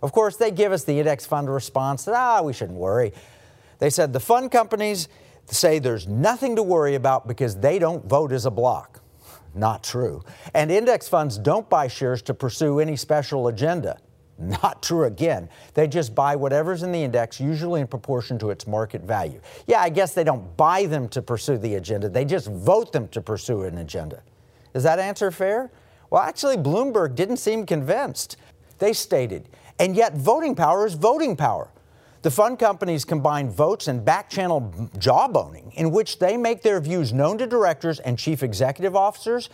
Of 0.02 0.12
course, 0.12 0.38
they 0.38 0.52
give 0.52 0.72
us 0.72 0.84
the 0.84 1.00
index 1.00 1.26
fund 1.26 1.52
response 1.52 2.04
that, 2.06 2.16
ah, 2.16 2.42
we 2.42 2.54
shouldn't 2.54 2.78
worry. 2.78 3.14
They 3.80 3.90
said 3.90 4.12
the 4.14 4.20
fund 4.20 4.52
companies 4.52 5.08
say 5.56 5.80
there's 5.80 6.08
nothing 6.08 6.56
to 6.56 6.64
worry 6.64 6.96
about 6.96 7.28
because 7.28 7.56
they 7.58 7.80
don't 7.80 8.06
vote 8.06 8.32
as 8.32 8.46
a 8.46 8.52
block. 8.52 9.02
Not 9.56 9.84
true. 9.84 10.24
And 10.54 10.72
index 10.72 11.08
funds 11.08 11.38
don't 11.38 11.70
buy 11.70 11.88
shares 11.88 12.22
to 12.24 12.34
pursue 12.34 12.80
any 12.80 12.96
special 12.96 13.48
agenda. 13.48 13.98
Not 14.40 14.84
true 14.84 15.06
again. 15.06 15.50
They 15.74 15.88
just 15.88 16.14
buy 16.14 16.36
whatever's 16.36 16.84
in 16.84 16.92
the 16.92 17.04
index, 17.04 17.40
usually 17.40 17.82
in 17.82 17.88
proportion 17.88 18.38
to 18.40 18.52
its 18.52 18.68
market 18.68 19.02
value. 19.02 19.42
Yeah, 19.66 19.82
I 19.82 19.90
guess 19.90 20.14
they 20.14 20.24
don't 20.24 20.56
buy 20.56 20.86
them 20.86 21.10
to 21.10 21.24
pursue 21.24 21.58
the 21.58 21.76
agenda, 21.76 22.08
they 22.08 22.26
just 22.26 22.48
vote 22.48 22.92
them 22.92 23.08
to 23.10 23.22
pursue 23.22 23.64
an 23.64 23.80
agenda. 23.80 24.22
Is 24.76 24.84
that 24.84 25.00
answer 25.00 25.32
fair? 25.32 25.72
Well, 26.12 26.22
actually, 26.22 26.58
Bloomberg 26.58 27.16
didn't 27.16 27.38
seem 27.38 27.66
convinced. 27.66 28.38
They 28.78 28.94
stated, 28.94 29.50
and 29.80 29.96
yet 29.96 30.16
voting 30.16 30.56
power 30.56 30.86
is 30.86 30.94
voting 30.94 31.36
power. 31.36 31.72
The 32.24 32.32
fund 32.32 32.58
companies 32.58 33.06
combine 33.06 33.50
votes 33.50 33.88
and 33.88 34.04
back 34.04 34.30
channel 34.30 34.74
jawboning, 34.98 35.74
in 35.76 35.92
which 35.92 36.18
they 36.18 36.36
make 36.36 36.64
their 36.64 36.80
views 36.80 37.14
known 37.14 37.38
to 37.38 37.46
directors 37.46 38.00
and 38.00 38.18
chief 38.18 38.42
executive 38.42 38.96
officers, 38.96 39.50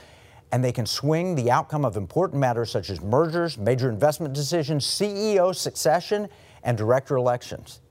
and 0.52 0.63
they 0.63 0.71
can 0.71 0.86
swing 0.86 1.36
the 1.36 1.52
outcome 1.52 1.84
of 1.84 1.97
important 1.97 2.39
matters 2.39 2.71
such 2.71 2.89
as 2.89 3.02
mergers, 3.02 3.58
major 3.58 3.89
investment 3.89 4.34
decisions, 4.34 4.86
CEO 4.86 5.54
succession, 5.54 6.30
and 6.63 6.78
director 6.78 7.17
elections. 7.17 7.82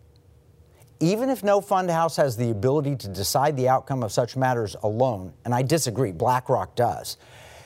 Even 1.01 1.29
if 1.29 1.43
no 1.43 1.61
fund 1.61 1.91
house 1.91 2.17
has 2.17 2.37
the 2.37 2.51
ability 2.51 2.97
to 2.97 3.09
decide 3.09 3.57
the 3.57 3.69
outcome 3.69 4.03
of 4.03 4.13
such 4.13 4.37
matters 4.37 4.77
alone, 4.83 5.33
and 5.45 5.55
I 5.55 5.63
disagree, 5.63 6.13
BlackRock 6.13 6.77
does, 6.77 7.19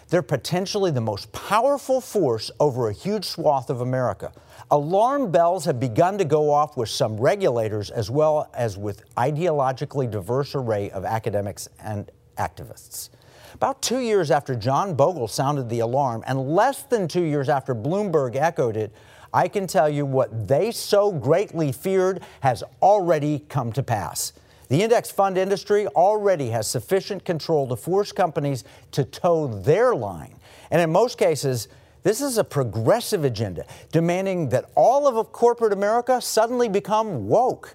they're 0.08 0.22
potentially 0.22 0.90
the 0.90 1.00
most 1.00 1.30
powerful 1.32 2.00
force 2.00 2.50
over 2.58 2.88
a 2.88 2.92
huge 2.92 3.26
swath 3.26 3.70
of 3.70 3.80
America. 3.80 4.32
Alarm 4.72 5.30
bells 5.30 5.64
have 5.66 5.78
begun 5.78 6.18
to 6.18 6.24
go 6.24 6.50
off 6.52 6.76
with 6.76 6.88
some 6.88 7.16
regulators 7.16 7.90
as 7.90 8.10
well 8.10 8.50
as 8.52 8.76
with 8.76 9.04
ideologically 9.14 10.10
diverse 10.10 10.56
array 10.56 10.90
of 10.90 11.04
academics 11.04 11.68
and 11.78 12.10
activists. 12.36 13.10
About 13.54 13.80
two 13.80 14.00
years 14.00 14.32
after 14.32 14.56
John 14.56 14.96
Bogle 14.96 15.28
sounded 15.28 15.68
the 15.68 15.78
alarm, 15.78 16.24
and 16.26 16.52
less 16.52 16.82
than 16.82 17.06
two 17.06 17.22
years 17.22 17.48
after 17.48 17.76
Bloomberg 17.76 18.34
echoed 18.34 18.76
it, 18.76 18.92
I 19.32 19.46
can 19.46 19.68
tell 19.68 19.88
you 19.88 20.04
what 20.04 20.48
they 20.48 20.72
so 20.72 21.12
greatly 21.12 21.70
feared 21.70 22.22
has 22.40 22.64
already 22.82 23.44
come 23.48 23.72
to 23.72 23.84
pass. 23.84 24.32
The 24.68 24.82
index 24.82 25.12
fund 25.12 25.38
industry 25.38 25.86
already 25.88 26.48
has 26.48 26.66
sufficient 26.66 27.24
control 27.24 27.68
to 27.68 27.76
force 27.76 28.10
companies 28.10 28.64
to 28.90 29.04
toe 29.04 29.46
their 29.46 29.94
line. 29.94 30.34
And 30.72 30.82
in 30.82 30.90
most 30.90 31.18
cases, 31.18 31.68
this 32.06 32.20
is 32.20 32.38
a 32.38 32.44
progressive 32.44 33.24
agenda 33.24 33.66
demanding 33.90 34.50
that 34.50 34.70
all 34.76 35.08
of 35.08 35.32
corporate 35.32 35.72
America 35.72 36.20
suddenly 36.20 36.68
become 36.68 37.26
woke. 37.26 37.74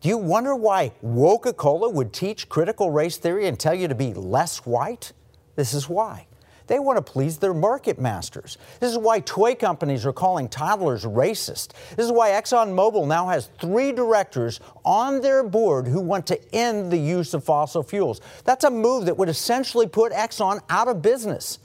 Do 0.00 0.08
you 0.08 0.16
wonder 0.16 0.54
why 0.54 0.92
Coca 1.02 1.52
Cola 1.52 1.90
would 1.90 2.12
teach 2.12 2.48
critical 2.48 2.92
race 2.92 3.16
theory 3.16 3.48
and 3.48 3.58
tell 3.58 3.74
you 3.74 3.88
to 3.88 3.96
be 3.96 4.14
less 4.14 4.58
white? 4.58 5.12
This 5.56 5.74
is 5.74 5.88
why. 5.88 6.28
They 6.68 6.78
want 6.78 7.04
to 7.04 7.12
please 7.12 7.38
their 7.38 7.52
market 7.52 7.98
masters. 7.98 8.58
This 8.78 8.92
is 8.92 8.98
why 8.98 9.18
toy 9.18 9.56
companies 9.56 10.06
are 10.06 10.12
calling 10.12 10.48
toddlers 10.48 11.04
racist. 11.04 11.72
This 11.96 12.06
is 12.06 12.12
why 12.12 12.30
ExxonMobil 12.30 13.08
now 13.08 13.26
has 13.26 13.50
three 13.60 13.90
directors 13.90 14.60
on 14.84 15.20
their 15.20 15.42
board 15.42 15.88
who 15.88 16.00
want 16.00 16.28
to 16.28 16.54
end 16.54 16.92
the 16.92 16.96
use 16.96 17.34
of 17.34 17.42
fossil 17.42 17.82
fuels. 17.82 18.20
That's 18.44 18.62
a 18.62 18.70
move 18.70 19.06
that 19.06 19.18
would 19.18 19.28
essentially 19.28 19.88
put 19.88 20.12
Exxon 20.12 20.60
out 20.70 20.86
of 20.86 21.02
business. 21.02 21.58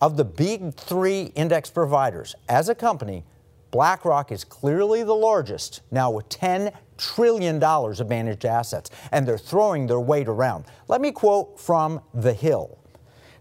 Of 0.00 0.16
the 0.16 0.24
big 0.24 0.74
three 0.74 1.32
index 1.34 1.70
providers, 1.70 2.34
as 2.48 2.68
a 2.68 2.74
company, 2.74 3.24
BlackRock 3.70 4.30
is 4.30 4.44
clearly 4.44 5.02
the 5.02 5.14
largest, 5.14 5.80
now 5.90 6.10
with 6.10 6.28
$10 6.28 6.72
trillion 6.98 7.62
of 7.62 8.08
managed 8.08 8.44
assets, 8.44 8.90
and 9.12 9.26
they're 9.26 9.38
throwing 9.38 9.86
their 9.86 10.00
weight 10.00 10.28
around. 10.28 10.64
Let 10.88 11.00
me 11.00 11.12
quote 11.12 11.58
from 11.58 12.00
The 12.14 12.32
Hill 12.32 12.78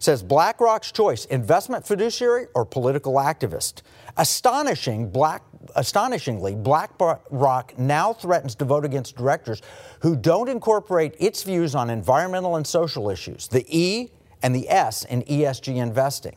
says 0.06 0.22
BlackRock's 0.22 0.92
choice 0.92 1.26
investment 1.26 1.86
fiduciary 1.86 2.48
or 2.54 2.66
political 2.66 3.16
activist. 3.16 3.82
Astonishing 4.18 5.10
Black, 5.10 5.42
astonishingly, 5.76 6.56
BlackRock 6.56 7.78
now 7.78 8.14
threatens 8.14 8.56
to 8.56 8.66
vote 8.66 8.86
against 8.86 9.16
directors 9.18 9.62
who 10.02 10.16
don't 10.16 10.48
incorporate 10.48 11.16
its 11.20 11.44
views 11.44 11.76
on 11.76 11.90
environmental 11.90 12.56
and 12.56 12.66
social 12.66 13.10
issues, 13.10 13.48
the 13.48 13.66
E 13.68 14.12
and 14.44 14.56
the 14.56 14.70
S 14.70 15.06
in 15.06 15.24
ESG 15.24 15.76
investing. 15.76 16.36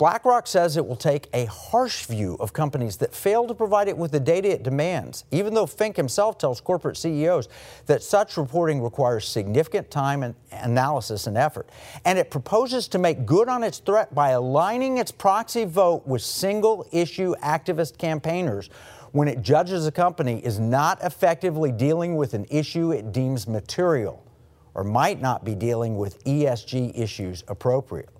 BlackRock 0.00 0.46
says 0.46 0.78
it 0.78 0.86
will 0.86 0.96
take 0.96 1.28
a 1.34 1.44
harsh 1.44 2.06
view 2.06 2.38
of 2.40 2.54
companies 2.54 2.96
that 2.96 3.14
fail 3.14 3.46
to 3.46 3.54
provide 3.54 3.86
it 3.86 3.98
with 3.98 4.12
the 4.12 4.18
data 4.18 4.50
it 4.50 4.62
demands, 4.62 5.26
even 5.30 5.52
though 5.52 5.66
Fink 5.66 5.94
himself 5.94 6.38
tells 6.38 6.58
corporate 6.58 6.96
CEOs 6.96 7.50
that 7.84 8.02
such 8.02 8.38
reporting 8.38 8.80
requires 8.80 9.28
significant 9.28 9.90
time 9.90 10.22
and 10.22 10.34
analysis 10.52 11.26
and 11.26 11.36
effort. 11.36 11.68
And 12.06 12.18
it 12.18 12.30
proposes 12.30 12.88
to 12.88 12.98
make 12.98 13.26
good 13.26 13.50
on 13.50 13.62
its 13.62 13.76
threat 13.76 14.14
by 14.14 14.30
aligning 14.30 14.96
its 14.96 15.12
proxy 15.12 15.66
vote 15.66 16.06
with 16.06 16.22
single 16.22 16.88
issue 16.92 17.34
activist 17.42 17.98
campaigners 17.98 18.70
when 19.12 19.28
it 19.28 19.42
judges 19.42 19.86
a 19.86 19.92
company 19.92 20.42
is 20.42 20.58
not 20.58 21.04
effectively 21.04 21.72
dealing 21.72 22.16
with 22.16 22.32
an 22.32 22.46
issue 22.48 22.90
it 22.90 23.12
deems 23.12 23.46
material 23.46 24.24
or 24.72 24.82
might 24.82 25.20
not 25.20 25.44
be 25.44 25.54
dealing 25.54 25.98
with 25.98 26.24
ESG 26.24 26.98
issues 26.98 27.44
appropriately. 27.48 28.19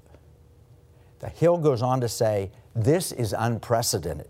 The 1.21 1.29
Hill 1.29 1.59
goes 1.59 1.83
on 1.83 2.01
to 2.01 2.09
say, 2.09 2.51
this 2.75 3.13
is 3.13 3.35
unprecedented. 3.37 4.29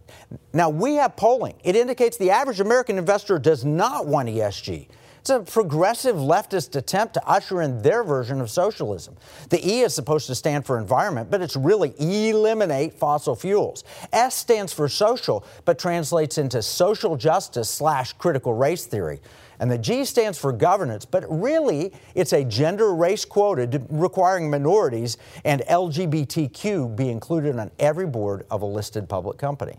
Now, 0.52 0.70
we 0.70 0.96
have 0.96 1.16
polling. 1.16 1.54
It 1.62 1.76
indicates 1.76 2.16
the 2.16 2.30
average 2.30 2.60
American 2.60 2.98
investor 2.98 3.38
does 3.38 3.64
not 3.64 4.06
want 4.06 4.28
ESG. 4.28 4.88
It's 5.20 5.30
a 5.30 5.40
progressive 5.40 6.16
leftist 6.16 6.74
attempt 6.76 7.14
to 7.14 7.26
usher 7.28 7.60
in 7.60 7.82
their 7.82 8.02
version 8.02 8.40
of 8.40 8.50
socialism. 8.50 9.16
The 9.50 9.64
E 9.64 9.80
is 9.80 9.94
supposed 9.94 10.26
to 10.28 10.34
stand 10.34 10.64
for 10.64 10.78
environment, 10.78 11.30
but 11.30 11.42
it's 11.42 11.56
really 11.56 11.92
eliminate 11.98 12.94
fossil 12.94 13.36
fuels. 13.36 13.84
S 14.14 14.34
stands 14.34 14.72
for 14.72 14.88
social, 14.88 15.44
but 15.66 15.78
translates 15.78 16.38
into 16.38 16.62
social 16.62 17.16
justice 17.18 17.68
slash 17.68 18.14
critical 18.14 18.54
race 18.54 18.86
theory. 18.86 19.20
And 19.60 19.70
the 19.70 19.78
G 19.78 20.06
stands 20.06 20.38
for 20.38 20.52
governance, 20.52 21.04
but 21.04 21.24
really 21.28 21.92
it's 22.14 22.32
a 22.32 22.42
gender 22.42 22.94
race 22.94 23.26
quota 23.26 23.82
requiring 23.90 24.50
minorities 24.50 25.18
and 25.44 25.60
LGBTQ 25.68 26.96
be 26.96 27.10
included 27.10 27.58
on 27.58 27.70
every 27.78 28.06
board 28.06 28.46
of 28.50 28.62
a 28.62 28.66
listed 28.66 29.06
public 29.06 29.36
company. 29.36 29.76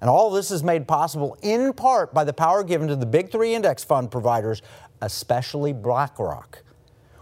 And 0.00 0.10
all 0.10 0.30
this 0.30 0.50
is 0.50 0.64
made 0.64 0.88
possible 0.88 1.38
in 1.40 1.72
part 1.72 2.12
by 2.12 2.24
the 2.24 2.32
power 2.32 2.64
given 2.64 2.88
to 2.88 2.96
the 2.96 3.06
big 3.06 3.30
three 3.30 3.54
index 3.54 3.84
fund 3.84 4.10
providers, 4.10 4.60
especially 5.00 5.72
BlackRock. 5.72 6.64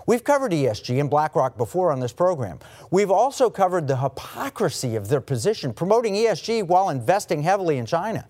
We've 0.07 0.25
covered 0.25 0.53
ESG 0.53 0.99
and 0.99 1.11
BlackRock 1.11 1.59
before 1.59 1.93
on 1.93 2.01
this 2.01 2.15
program. 2.15 2.59
We've 2.91 3.11
also 3.11 3.51
covered 3.51 3.87
the 3.87 3.99
hypocrisy 3.99 4.97
of 4.97 5.09
their 5.09 5.21
position 5.21 5.75
promoting 5.75 6.15
ESG 6.15 6.67
while 6.67 6.89
investing 6.89 7.43
heavily 7.43 7.77
in 7.77 7.85
China. 7.85 8.27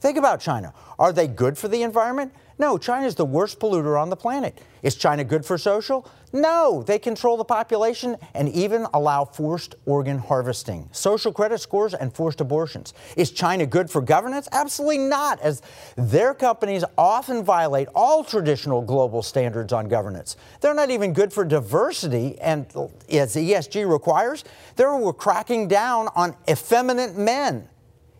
Think 0.00 0.16
about 0.16 0.40
China. 0.40 0.72
Are 0.98 1.12
they 1.12 1.28
good 1.28 1.58
for 1.58 1.68
the 1.68 1.82
environment? 1.82 2.32
No, 2.58 2.78
China 2.78 3.06
is 3.06 3.14
the 3.14 3.24
worst 3.24 3.58
polluter 3.58 4.00
on 4.00 4.10
the 4.10 4.16
planet. 4.16 4.60
Is 4.82 4.96
China 4.96 5.24
good 5.24 5.44
for 5.44 5.56
social? 5.58 6.08
No, 6.32 6.82
they 6.82 6.98
control 6.98 7.36
the 7.36 7.44
population 7.44 8.16
and 8.34 8.48
even 8.48 8.86
allow 8.94 9.24
forced 9.24 9.74
organ 9.84 10.18
harvesting, 10.18 10.88
social 10.92 11.32
credit 11.32 11.60
scores, 11.60 11.92
and 11.92 12.12
forced 12.12 12.40
abortions. 12.40 12.94
Is 13.16 13.30
China 13.30 13.66
good 13.66 13.90
for 13.90 14.00
governance? 14.00 14.48
Absolutely 14.50 14.98
not, 14.98 15.40
as 15.40 15.60
their 15.96 16.32
companies 16.34 16.84
often 16.96 17.44
violate 17.44 17.88
all 17.94 18.24
traditional 18.24 18.80
global 18.80 19.22
standards 19.22 19.72
on 19.72 19.88
governance. 19.88 20.36
They're 20.60 20.74
not 20.74 20.90
even 20.90 21.12
good 21.12 21.32
for 21.32 21.44
diversity, 21.44 22.40
and 22.40 22.66
as 23.10 23.36
ESG 23.36 23.90
requires, 23.90 24.44
they're 24.76 25.12
cracking 25.12 25.68
down 25.68 26.08
on 26.14 26.34
effeminate 26.48 27.16
men. 27.16 27.68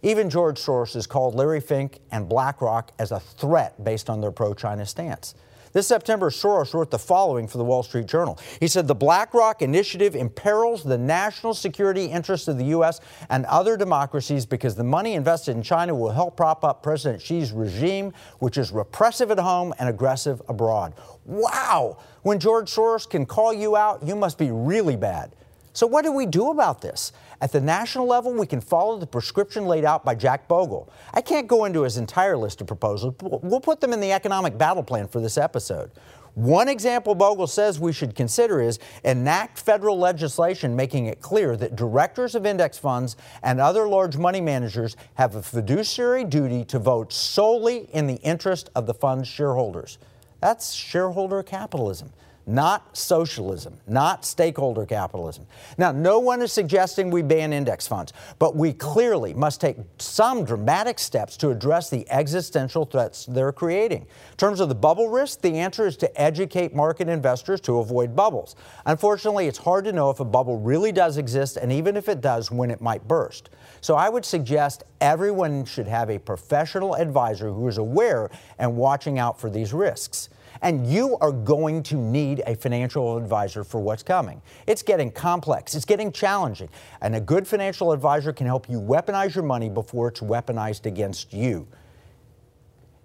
Even 0.03 0.29
George 0.29 0.59
Soros 0.59 0.95
has 0.95 1.07
called 1.07 1.37
Larry 1.37 1.61
Fink 1.61 2.01
and 2.11 2.29
BlackRock 2.29 2.91
as 2.99 3.13
a 3.13 3.21
threat 3.21 3.83
based 3.85 4.11
on 4.11 4.21
their 4.21 4.33
pro 4.33 4.53
China 4.53 4.85
stance. 4.85 5.37
This 5.73 5.87
September, 5.87 6.29
Soros 6.29 6.75
wrote 6.75 6.91
the 6.91 6.99
following 6.99 7.49
for 7.49 7.57
the 7.57 7.65
Wall 7.65 7.83
Street 7.83 8.07
Journal. 8.07 8.39
He 8.61 8.69
said 8.69 8.87
the 8.87 8.95
BlackRock 8.95 9.63
initiative 9.63 10.15
imperils 10.15 10.83
the 10.83 10.99
national 10.99 11.55
security 11.55 12.07
interests 12.07 12.47
of 12.47 12.59
the 12.59 12.65
U.S. 12.67 13.01
and 13.31 13.47
other 13.47 13.79
democracies 13.79 14.45
because 14.45 14.75
the 14.75 14.85
money 14.85 15.15
invested 15.15 15.57
in 15.57 15.63
China 15.63 15.95
will 15.95 16.11
help 16.11 16.37
prop 16.37 16.63
up 16.63 16.83
President 16.83 17.23
Xi's 17.23 17.53
regime, 17.53 18.13
which 18.41 18.59
is 18.59 18.71
repressive 18.71 19.31
at 19.31 19.39
home 19.39 19.73
and 19.79 19.89
aggressive 19.89 20.43
abroad. 20.49 20.93
Wow! 21.25 21.99
When 22.23 22.39
George 22.39 22.71
Soros 22.71 23.09
can 23.09 23.25
call 23.25 23.55
you 23.55 23.75
out, 23.75 24.03
you 24.03 24.15
must 24.15 24.37
be 24.37 24.51
really 24.51 24.97
bad. 24.97 25.35
So, 25.75 25.87
what 25.87 26.05
do 26.05 26.13
we 26.13 26.27
do 26.27 26.51
about 26.51 26.83
this? 26.83 27.13
At 27.43 27.51
the 27.51 27.61
national 27.61 28.07
level, 28.07 28.33
we 28.33 28.47
can 28.47 28.61
follow 28.61 28.97
the 28.97 29.07
prescription 29.07 29.67
laid 29.67 29.85
out 29.85 30.05
by 30.05 30.15
Jack 30.15 30.47
Bogle. 30.47 30.89
I 31.13 31.21
can't 31.21 31.49
go 31.49 31.65
into 31.65 31.83
his 31.83 31.97
entire 31.97 32.37
list 32.37 32.61
of 32.61 32.69
proposals, 32.69 33.15
but 33.19 33.43
we'll 33.43 33.59
put 33.59 33.81
them 33.81 33.93
in 33.93 33.99
the 33.99 34.13
economic 34.13 34.57
battle 34.57 34.85
plan 34.85 35.09
for 35.09 35.21
this 35.21 35.37
episode. 35.37 35.91
One 36.35 36.69
example 36.69 37.17
Bogle 37.17 37.49
says 37.49 37.81
we 37.81 37.93
should 37.93 38.15
consider 38.15 38.61
is 38.61 38.79
enact 39.03 39.59
federal 39.59 39.99
legislation 39.99 40.77
making 40.77 41.07
it 41.07 41.21
clear 41.21 41.57
that 41.57 41.75
directors 41.75 42.37
of 42.37 42.47
index 42.47 42.79
funds 42.79 43.17
and 43.43 43.61
other 43.61 43.89
large 43.89 44.17
money 44.17 44.41
managers 44.41 44.97
have 45.15 45.35
a 45.35 45.43
fiduciary 45.43 46.23
duty 46.23 46.65
to 46.67 46.79
vote 46.79 47.13
solely 47.13 47.89
in 47.93 48.07
the 48.07 48.21
interest 48.23 48.71
of 48.77 48.87
the 48.87 48.95
fund's 48.95 49.27
shareholders. 49.27 49.99
That's 50.41 50.73
shareholder 50.73 51.43
capitalism 51.43 52.13
not 52.47 52.97
socialism, 52.97 53.79
not 53.87 54.25
stakeholder 54.25 54.85
capitalism. 54.85 55.47
Now, 55.79 55.93
no 55.93 56.19
one 56.19 56.43
is 56.43 56.53
suggesting 56.53 57.11
we 57.11 57.23
ban 57.23 57.53
index 57.53 57.87
funds, 57.87 58.13
but 58.39 58.57
we 58.57 58.73
clearly 58.73 59.33
must 59.35 59.61
take 59.61 59.77
some 59.99 60.45
dramatic 60.45 60.99
steps 60.99 61.37
to 61.39 61.51
address 61.51 61.89
the 61.89 62.09
existential 62.11 62.85
threats 62.85 63.27
they're 63.27 63.53
creating. 63.53 64.03
In 64.03 64.37
terms 64.37 64.61
of 64.61 64.69
the 64.69 64.75
bubble 64.75 65.09
risk, 65.09 65.41
the 65.41 65.59
answer 65.59 65.87
is 65.87 65.97
to 65.99 66.21
educate 66.21 66.75
market 66.75 67.09
investors 67.09 67.61
to 67.63 67.79
avoid 67.79 68.17
bubbles. 68.17 68.57
Unfortunately, 68.87 69.47
it's 69.47 69.59
hard 69.59 69.85
to 69.85 69.93
know 69.93 70.11
if 70.11 70.21
a 70.21 70.25
bubble 70.25 70.59
really 70.59 70.93
does 70.93 71.19
exist, 71.19 71.57
and 71.57 71.71
even 71.73 71.97
if 71.97 72.09
it 72.09 72.21
does, 72.21 72.51
when 72.51 72.71
it 72.71 72.81
might 72.81 73.07
burst. 73.07 73.51
So 73.81 73.95
I 73.95 74.09
would 74.09 74.25
suggest 74.25 74.85
everyone 75.01 75.65
should 75.65 75.87
have 75.87 76.11
a 76.11 76.19
professional 76.19 76.97
advisor 76.97 77.51
who 77.51 77.69
is 77.69 77.79
aware 77.79 78.31
and 78.59 78.77
watching 78.77 79.19
out 79.19 79.41
for 79.41 79.51
these 79.51 79.73
risks. 79.73 80.29
And 80.63 80.87
you 80.87 81.19
are 81.21 81.33
going 81.33 81.83
to 81.85 81.97
need 81.97 82.43
a 82.47 82.55
financial 82.55 83.17
advisor 83.17 83.65
for 83.65 83.81
what's 83.81 84.03
coming. 84.03 84.41
It's 84.67 84.83
getting 84.83 85.11
complex, 85.11 85.75
it's 85.75 85.85
getting 85.85 86.13
challenging. 86.13 86.69
And 87.01 87.17
a 87.17 87.21
good 87.21 87.47
financial 87.47 87.93
advisor 87.93 88.33
can 88.33 88.47
help 88.47 88.71
you 88.71 88.81
weaponize 88.81 89.35
your 89.35 89.45
money 89.45 89.69
before 89.69 90.09
it's 90.09 90.21
weaponized 90.21 90.87
against 90.87 91.33
you. 91.33 91.67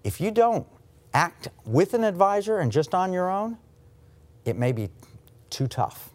If 0.03 0.21
you 0.21 0.31
don't 0.31 0.67
act 1.13 1.49
with 1.65 1.95
an 1.95 2.03
advisor 2.03 2.59
and 2.59 2.71
just 2.71 2.93
on 2.93 3.11
your 3.11 3.29
own, 3.29 3.57
it 4.45 4.55
may 4.55 4.71
be 4.71 4.89
too 5.49 5.67
tough. 5.67 6.11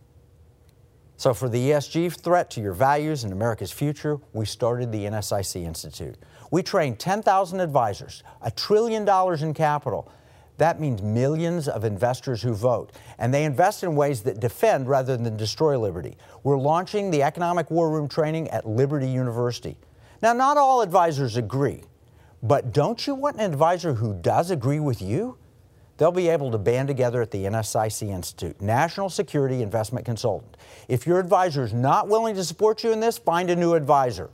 So, 1.16 1.34
for 1.34 1.48
the 1.48 1.70
ESG 1.70 2.20
threat 2.20 2.50
to 2.50 2.60
your 2.60 2.72
values 2.72 3.22
and 3.22 3.32
America's 3.32 3.70
future, 3.70 4.18
we 4.32 4.44
started 4.44 4.90
the 4.90 5.04
NSIC 5.04 5.64
Institute. 5.64 6.16
We 6.50 6.62
trained 6.62 6.98
10,000 6.98 7.60
advisors, 7.60 8.24
a 8.40 8.50
trillion 8.50 9.04
dollars 9.04 9.42
in 9.42 9.54
capital, 9.54 10.10
that 10.58 10.80
means 10.80 11.02
millions 11.02 11.68
of 11.68 11.84
investors 11.84 12.42
who 12.42 12.54
vote. 12.54 12.92
And 13.18 13.32
they 13.32 13.44
invest 13.44 13.82
in 13.82 13.96
ways 13.96 14.22
that 14.22 14.40
defend 14.40 14.88
rather 14.88 15.16
than 15.16 15.36
destroy 15.36 15.78
liberty. 15.78 16.16
We're 16.42 16.58
launching 16.58 17.10
the 17.10 17.22
Economic 17.22 17.70
War 17.70 17.90
Room 17.90 18.08
training 18.08 18.48
at 18.50 18.66
Liberty 18.66 19.08
University. 19.08 19.76
Now, 20.20 20.32
not 20.32 20.56
all 20.56 20.82
advisors 20.82 21.36
agree, 21.36 21.82
but 22.42 22.72
don't 22.72 23.06
you 23.06 23.14
want 23.14 23.36
an 23.36 23.42
advisor 23.42 23.94
who 23.94 24.14
does 24.14 24.50
agree 24.50 24.80
with 24.80 25.02
you? 25.02 25.36
They'll 25.96 26.12
be 26.12 26.28
able 26.28 26.50
to 26.50 26.58
band 26.58 26.88
together 26.88 27.22
at 27.22 27.30
the 27.30 27.44
NSIC 27.44 28.08
Institute, 28.08 28.60
National 28.60 29.08
Security 29.08 29.62
Investment 29.62 30.04
Consultant. 30.04 30.56
If 30.88 31.06
your 31.06 31.20
advisor 31.20 31.62
is 31.62 31.72
not 31.72 32.08
willing 32.08 32.34
to 32.34 32.44
support 32.44 32.82
you 32.82 32.92
in 32.92 33.00
this, 33.00 33.18
find 33.18 33.50
a 33.50 33.56
new 33.56 33.74
advisor. 33.74 34.30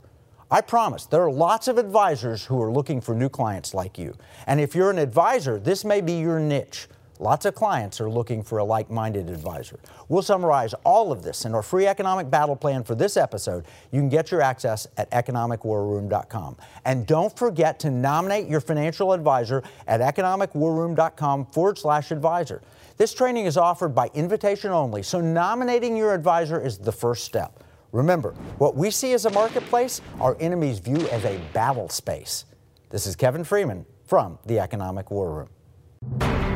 I 0.51 0.61
promise 0.61 1.05
there 1.05 1.21
are 1.21 1.31
lots 1.31 1.67
of 1.67 1.77
advisors 1.77 2.45
who 2.45 2.59
are 2.59 2.71
looking 2.71 3.01
for 3.01 3.13
new 3.13 3.29
clients 3.29 3.75
like 3.75 3.99
you. 3.99 4.15
And 4.47 4.59
if 4.59 4.73
you're 4.73 4.89
an 4.89 4.97
advisor, 4.97 5.59
this 5.59 5.85
may 5.85 6.01
be 6.01 6.13
your 6.13 6.39
niche. 6.39 6.87
Lots 7.19 7.45
of 7.45 7.53
clients 7.53 8.01
are 8.01 8.09
looking 8.09 8.41
for 8.41 8.57
a 8.57 8.63
like 8.63 8.89
minded 8.89 9.29
advisor. 9.29 9.77
We'll 10.07 10.23
summarize 10.23 10.73
all 10.85 11.11
of 11.11 11.21
this 11.21 11.45
in 11.45 11.53
our 11.53 11.61
free 11.61 11.85
economic 11.85 12.31
battle 12.31 12.55
plan 12.55 12.83
for 12.83 12.95
this 12.95 13.15
episode. 13.15 13.65
You 13.91 13.99
can 13.99 14.09
get 14.09 14.31
your 14.31 14.41
access 14.41 14.87
at 14.97 15.11
economicwarroom.com. 15.11 16.55
And 16.85 17.05
don't 17.05 17.37
forget 17.37 17.77
to 17.81 17.91
nominate 17.91 18.47
your 18.47 18.61
financial 18.61 19.13
advisor 19.13 19.61
at 19.85 20.01
economicwarroom.com 20.01 21.45
forward 21.47 21.77
slash 21.77 22.09
advisor. 22.09 22.61
This 22.97 23.13
training 23.13 23.45
is 23.45 23.57
offered 23.57 23.93
by 23.93 24.09
invitation 24.15 24.71
only, 24.71 25.03
so 25.03 25.21
nominating 25.21 25.95
your 25.95 26.15
advisor 26.15 26.59
is 26.59 26.79
the 26.79 26.91
first 26.91 27.25
step. 27.25 27.63
Remember, 27.91 28.31
what 28.57 28.75
we 28.75 28.91
see 28.91 29.13
as 29.13 29.25
a 29.25 29.31
marketplace, 29.31 30.01
our 30.19 30.37
enemies 30.39 30.79
view 30.79 31.07
as 31.09 31.25
a 31.25 31.39
battle 31.53 31.89
space. 31.89 32.45
This 32.89 33.07
is 33.07 33.15
Kevin 33.15 33.43
Freeman 33.43 33.85
from 34.05 34.37
the 34.45 34.59
Economic 34.59 35.11
War 35.11 35.31
Room. 35.31 36.48